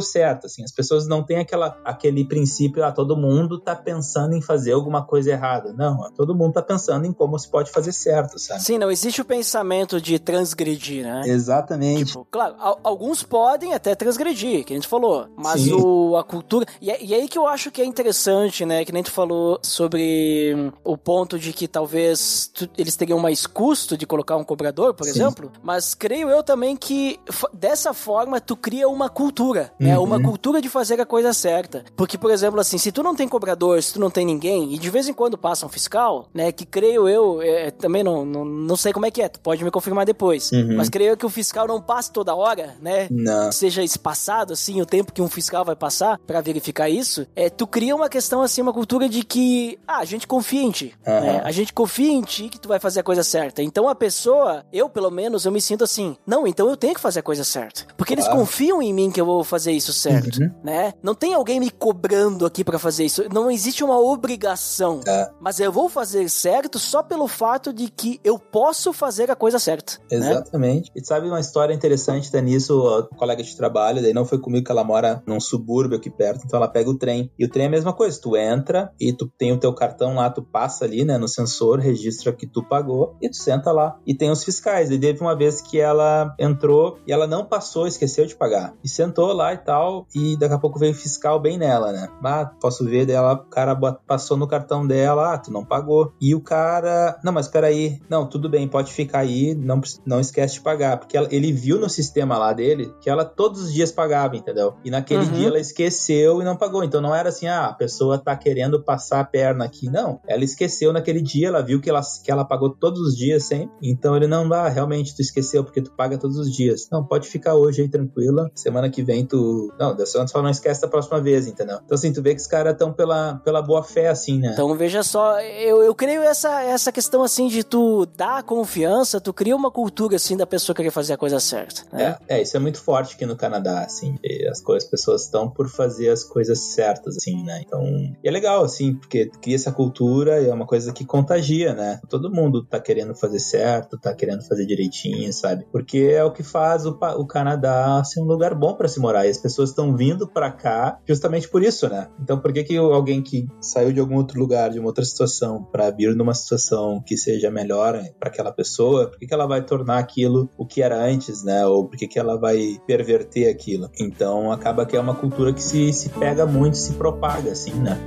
[0.02, 0.62] certo, assim.
[0.62, 5.04] As pessoas não têm aquela, aquele princípio, ah, todo mundo tá pensando em fazer alguma
[5.04, 5.72] coisa errada.
[5.72, 8.62] Não, todo mundo tá pensando em como se pode fazer certo, sabe?
[8.62, 11.22] Sim, não existe o pensamento de transgredir, né?
[11.26, 12.04] Exatamente.
[12.06, 15.72] Tipo, claro, al- alguns podem até transgredir, que a gente falou, mas Sim.
[15.72, 16.66] o, a cultura.
[16.80, 18.84] E, é- e aí que eu acho que é interessante, né?
[18.84, 23.96] Que nem tu falou sobre o ponto de que talvez tu- eles teriam mais custo
[23.96, 25.10] de colocar um cobrador, por Sim.
[25.10, 27.20] exemplo, mas creio eu também que
[27.52, 29.96] dessa forma tu cria uma cultura, né?
[29.96, 30.06] Uhum.
[30.06, 31.84] Uma cultura de fazer a coisa certa.
[31.94, 34.78] Porque, por exemplo, assim, se tu não tem cobrador, se tu não tem ninguém, e
[34.78, 36.50] de vez em quando passa um fiscal, né?
[36.50, 39.62] Que creio eu, é, também não, não, não sei como é que é, tu pode
[39.62, 40.50] me confirmar depois.
[40.50, 40.78] Uhum.
[40.78, 43.06] Mas creio que o fiscal não passe toda hora, né?
[43.08, 43.52] Não.
[43.52, 47.68] Seja espaçado, assim, o tempo que um fiscal vai passar pra verificar isso, é, tu
[47.68, 51.20] cria uma questão, assim, uma cultura de que, ah, a gente confia em ti, Aham.
[51.20, 51.40] né?
[51.44, 53.62] A gente confia em ti que tu vai fazer a coisa certa.
[53.62, 57.00] Então a pessoa, eu pelo menos, eu me sinto assim, não, então eu tenho que
[57.00, 57.82] fazer a coisa certa.
[57.96, 58.40] Porque eles Claro.
[58.40, 60.50] confiam em mim que eu vou fazer isso certo, Uhum.
[60.62, 60.92] né?
[61.02, 63.24] Não tem alguém me cobrando aqui pra fazer isso.
[63.32, 65.00] Não existe uma obrigação.
[65.06, 65.30] É.
[65.40, 69.58] Mas eu vou fazer certo só pelo fato de que eu posso fazer a coisa
[69.58, 69.94] certa.
[70.10, 70.16] Né?
[70.18, 70.90] Exatamente.
[70.94, 74.64] E sabe uma história interessante, tá nisso, a colega de trabalho, daí não foi comigo
[74.64, 77.30] que ela mora num subúrbio aqui perto, então ela pega o trem.
[77.38, 80.14] E o trem é a mesma coisa, tu entra e tu tem o teu cartão
[80.16, 83.96] lá, tu passa ali, né, no sensor, registra que tu pagou e tu senta lá.
[84.06, 84.90] E tem os fiscais.
[84.90, 88.74] E teve uma vez que ela entrou e ela não passou, esqueceu de pagar.
[88.82, 92.08] E sentou lá e tal, e daqui a pouco veio o fiscal bem nela, né?
[92.24, 93.76] Ah, posso ver dela, o cara
[94.06, 96.12] passou no cartão dela, ah, tu não pagou.
[96.20, 100.54] E o cara, não, mas peraí, não, tudo bem, pode ficar aí, não, não esquece
[100.54, 100.98] de pagar.
[100.98, 104.74] Porque ela- ele viu no sistema lá dele que ela todos os dias pagava, entendeu?
[104.84, 105.32] E naquele Uhum.
[105.32, 106.84] dia ela esqueceu e não pagou.
[106.84, 109.88] Então não era assim, ah, a pessoa tá querendo passar a perna aqui.
[109.90, 113.44] Não, ela esqueceu naquele dia, ela viu que ela, que ela pagou todos os dias
[113.44, 113.70] sempre.
[113.82, 116.88] Então ele não, ah, realmente tu esqueceu, porque porque tu paga todos os dias.
[116.90, 118.50] Não, pode ficar hoje aí tranquila.
[118.54, 119.72] Semana que vem tu.
[119.78, 121.78] Não, só não esquece da próxima vez, entendeu?
[121.84, 124.50] Então, assim, tu vê que os caras estão pela, pela boa fé, assim, né?
[124.52, 129.32] Então, veja só, eu, eu creio essa, essa questão, assim, de tu dar confiança, tu
[129.32, 131.82] cria uma cultura, assim, da pessoa querer fazer a coisa certa.
[131.92, 132.16] Né?
[132.28, 134.16] É, é, isso é muito forte aqui no Canadá, assim.
[134.50, 137.62] As, coisas, as pessoas estão por fazer as coisas certas, assim, né?
[137.64, 141.74] Então, e é legal, assim, porque cria essa cultura e é uma coisa que contagia,
[141.74, 142.00] né?
[142.08, 145.64] Todo mundo tá querendo fazer certo, tá querendo fazer direitinho, sabe?
[145.72, 149.26] Porque é o que faz o, o Canadá ser um lugar bom para se morar.
[149.26, 152.08] E as pessoas estão vindo para cá justamente por isso, né?
[152.20, 155.62] Então, por que que alguém que saiu de algum outro lugar, de uma outra situação,
[155.62, 159.62] para vir numa situação que seja melhor para aquela pessoa, por que, que ela vai
[159.62, 161.66] tornar aquilo o que era antes, né?
[161.66, 163.90] Ou por que, que ela vai perverter aquilo?
[163.98, 167.98] Então, acaba que é uma cultura que se, se pega muito, se propaga, assim, né?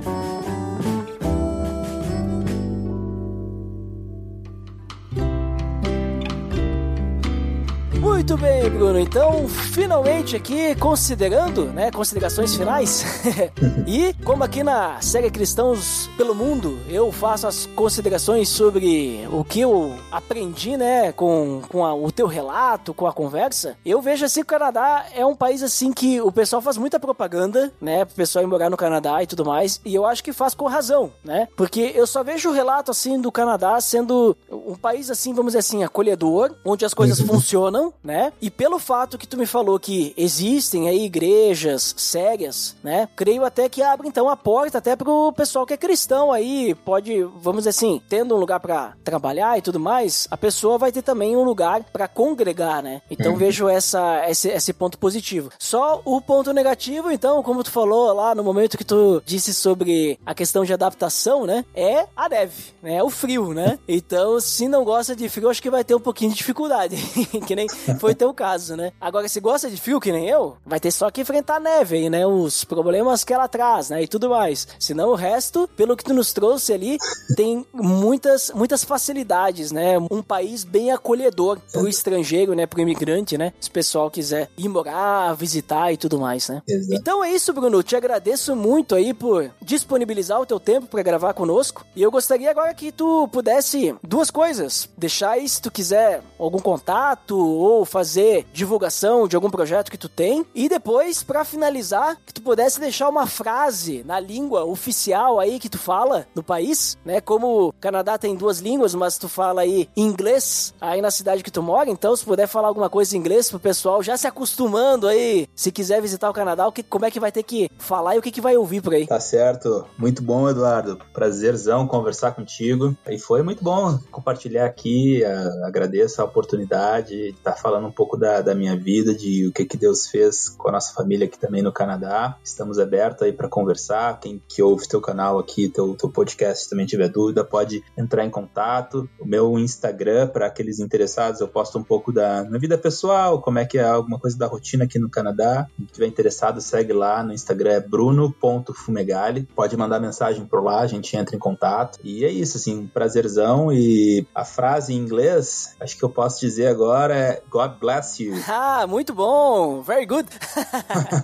[9.06, 13.04] Então, finalmente aqui, considerando, né, considerações finais.
[13.86, 19.60] e como aqui na série Cristãos pelo Mundo, eu faço as considerações sobre o que
[19.60, 23.76] eu aprendi, né, com, com a, o teu relato, com a conversa.
[23.84, 26.98] Eu vejo assim que o Canadá é um país assim que o pessoal faz muita
[26.98, 29.82] propaganda, né, pro pessoal ir morar no Canadá e tudo mais.
[29.84, 31.46] E eu acho que faz com razão, né?
[31.54, 35.58] Porque eu só vejo o relato assim do Canadá sendo um país assim, vamos dizer
[35.58, 38.14] assim, acolhedor, onde as coisas funcionam, né?
[38.14, 38.32] né?
[38.40, 43.08] E pelo fato que tu me falou que existem aí igrejas sérias, né?
[43.16, 47.22] Creio até que abre então a porta até pro pessoal que é cristão aí, pode,
[47.36, 51.02] vamos dizer assim, tendo um lugar para trabalhar e tudo mais, a pessoa vai ter
[51.02, 53.02] também um lugar para congregar, né?
[53.10, 53.38] Então uhum.
[53.38, 55.50] vejo essa esse, esse ponto positivo.
[55.58, 60.18] Só o ponto negativo, então, como tu falou lá no momento que tu disse sobre
[60.24, 61.64] a questão de adaptação, né?
[61.74, 62.96] É a neve, né?
[62.96, 63.78] É o frio, né?
[64.04, 66.96] Então, se não gosta de frio, acho que vai ter um pouquinho de dificuldade.
[67.46, 67.68] que nem
[67.98, 68.92] foi teu caso, né?
[69.00, 71.96] Agora, se gosta de frio, que nem eu, vai ter só que enfrentar a neve
[71.96, 72.26] aí, né?
[72.26, 74.02] Os problemas que ela traz, né?
[74.02, 74.66] E tudo mais.
[74.78, 76.98] Senão o resto, pelo que tu nos trouxe ali,
[77.36, 79.98] tem muitas, muitas facilidades, né?
[80.10, 82.66] Um país bem acolhedor pro estrangeiro, né?
[82.66, 83.52] Pro imigrante, né?
[83.60, 86.62] Se o pessoal quiser ir morar, visitar e tudo mais, né?
[86.68, 86.94] Exato.
[86.94, 87.82] Então é isso, Bruno.
[87.82, 91.84] Te agradeço muito aí por disponibilizar o teu tempo para gravar conosco.
[91.94, 94.88] E eu gostaria agora que tu pudesse duas coisas.
[94.96, 100.08] Deixar aí, se tu quiser, algum contato ou fazer divulgação de algum projeto que tu
[100.08, 105.60] tem e depois para finalizar que tu pudesse deixar uma frase na língua oficial aí
[105.60, 107.20] que tu fala no país, né?
[107.20, 111.50] Como o Canadá tem duas línguas, mas tu fala aí inglês aí na cidade que
[111.50, 115.06] tu mora, então se puder falar alguma coisa em inglês pro pessoal já se acostumando
[115.06, 118.16] aí, se quiser visitar o Canadá, o que, como é que vai ter que falar
[118.16, 119.06] e o que, que vai ouvir por aí.
[119.06, 119.86] Tá certo.
[119.98, 120.98] Muito bom, Eduardo.
[121.12, 122.96] Prazerzão conversar contigo.
[123.08, 125.22] E foi muito bom compartilhar aqui.
[125.64, 129.52] Agradeço a oportunidade de estar falando falando um pouco da, da minha vida, de o
[129.52, 132.38] que, que Deus fez com a nossa família aqui também no Canadá.
[132.42, 134.18] Estamos abertos aí para conversar.
[134.20, 138.30] Quem que ouve teu canal aqui, teu, teu podcast, também tiver dúvida, pode entrar em
[138.30, 139.08] contato.
[139.20, 143.58] O meu Instagram, para aqueles interessados, eu posto um pouco da minha vida pessoal, como
[143.58, 145.66] é que é alguma coisa da rotina aqui no Canadá.
[145.76, 149.48] Quem tiver interessado, segue lá no Instagram, é bruno.fumegali.
[149.54, 151.98] Pode mandar mensagem por lá, a gente entra em contato.
[152.04, 153.72] E é isso, assim, prazerzão.
[153.72, 158.34] E a frase em inglês, acho que eu posso dizer agora é God bless you.
[158.48, 159.82] Ah, muito bom.
[159.82, 160.28] Very good.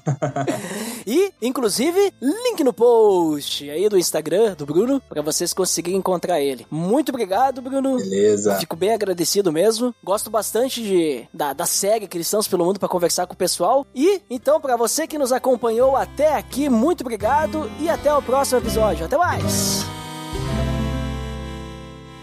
[1.07, 6.67] e, inclusive, link no post aí do Instagram do Bruno para vocês conseguirem encontrar ele.
[6.71, 7.97] Muito obrigado, Bruno.
[7.97, 8.59] Beleza.
[8.59, 9.95] Fico bem agradecido mesmo.
[10.03, 13.87] Gosto bastante de, da, da série Cristãos pelo Mundo para conversar com o pessoal.
[13.95, 18.61] E, então, para você que nos acompanhou até aqui, muito obrigado e até o próximo
[18.61, 19.07] episódio.
[19.07, 19.85] Até mais.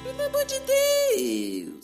[0.03, 1.76] Pelo amor de Deus.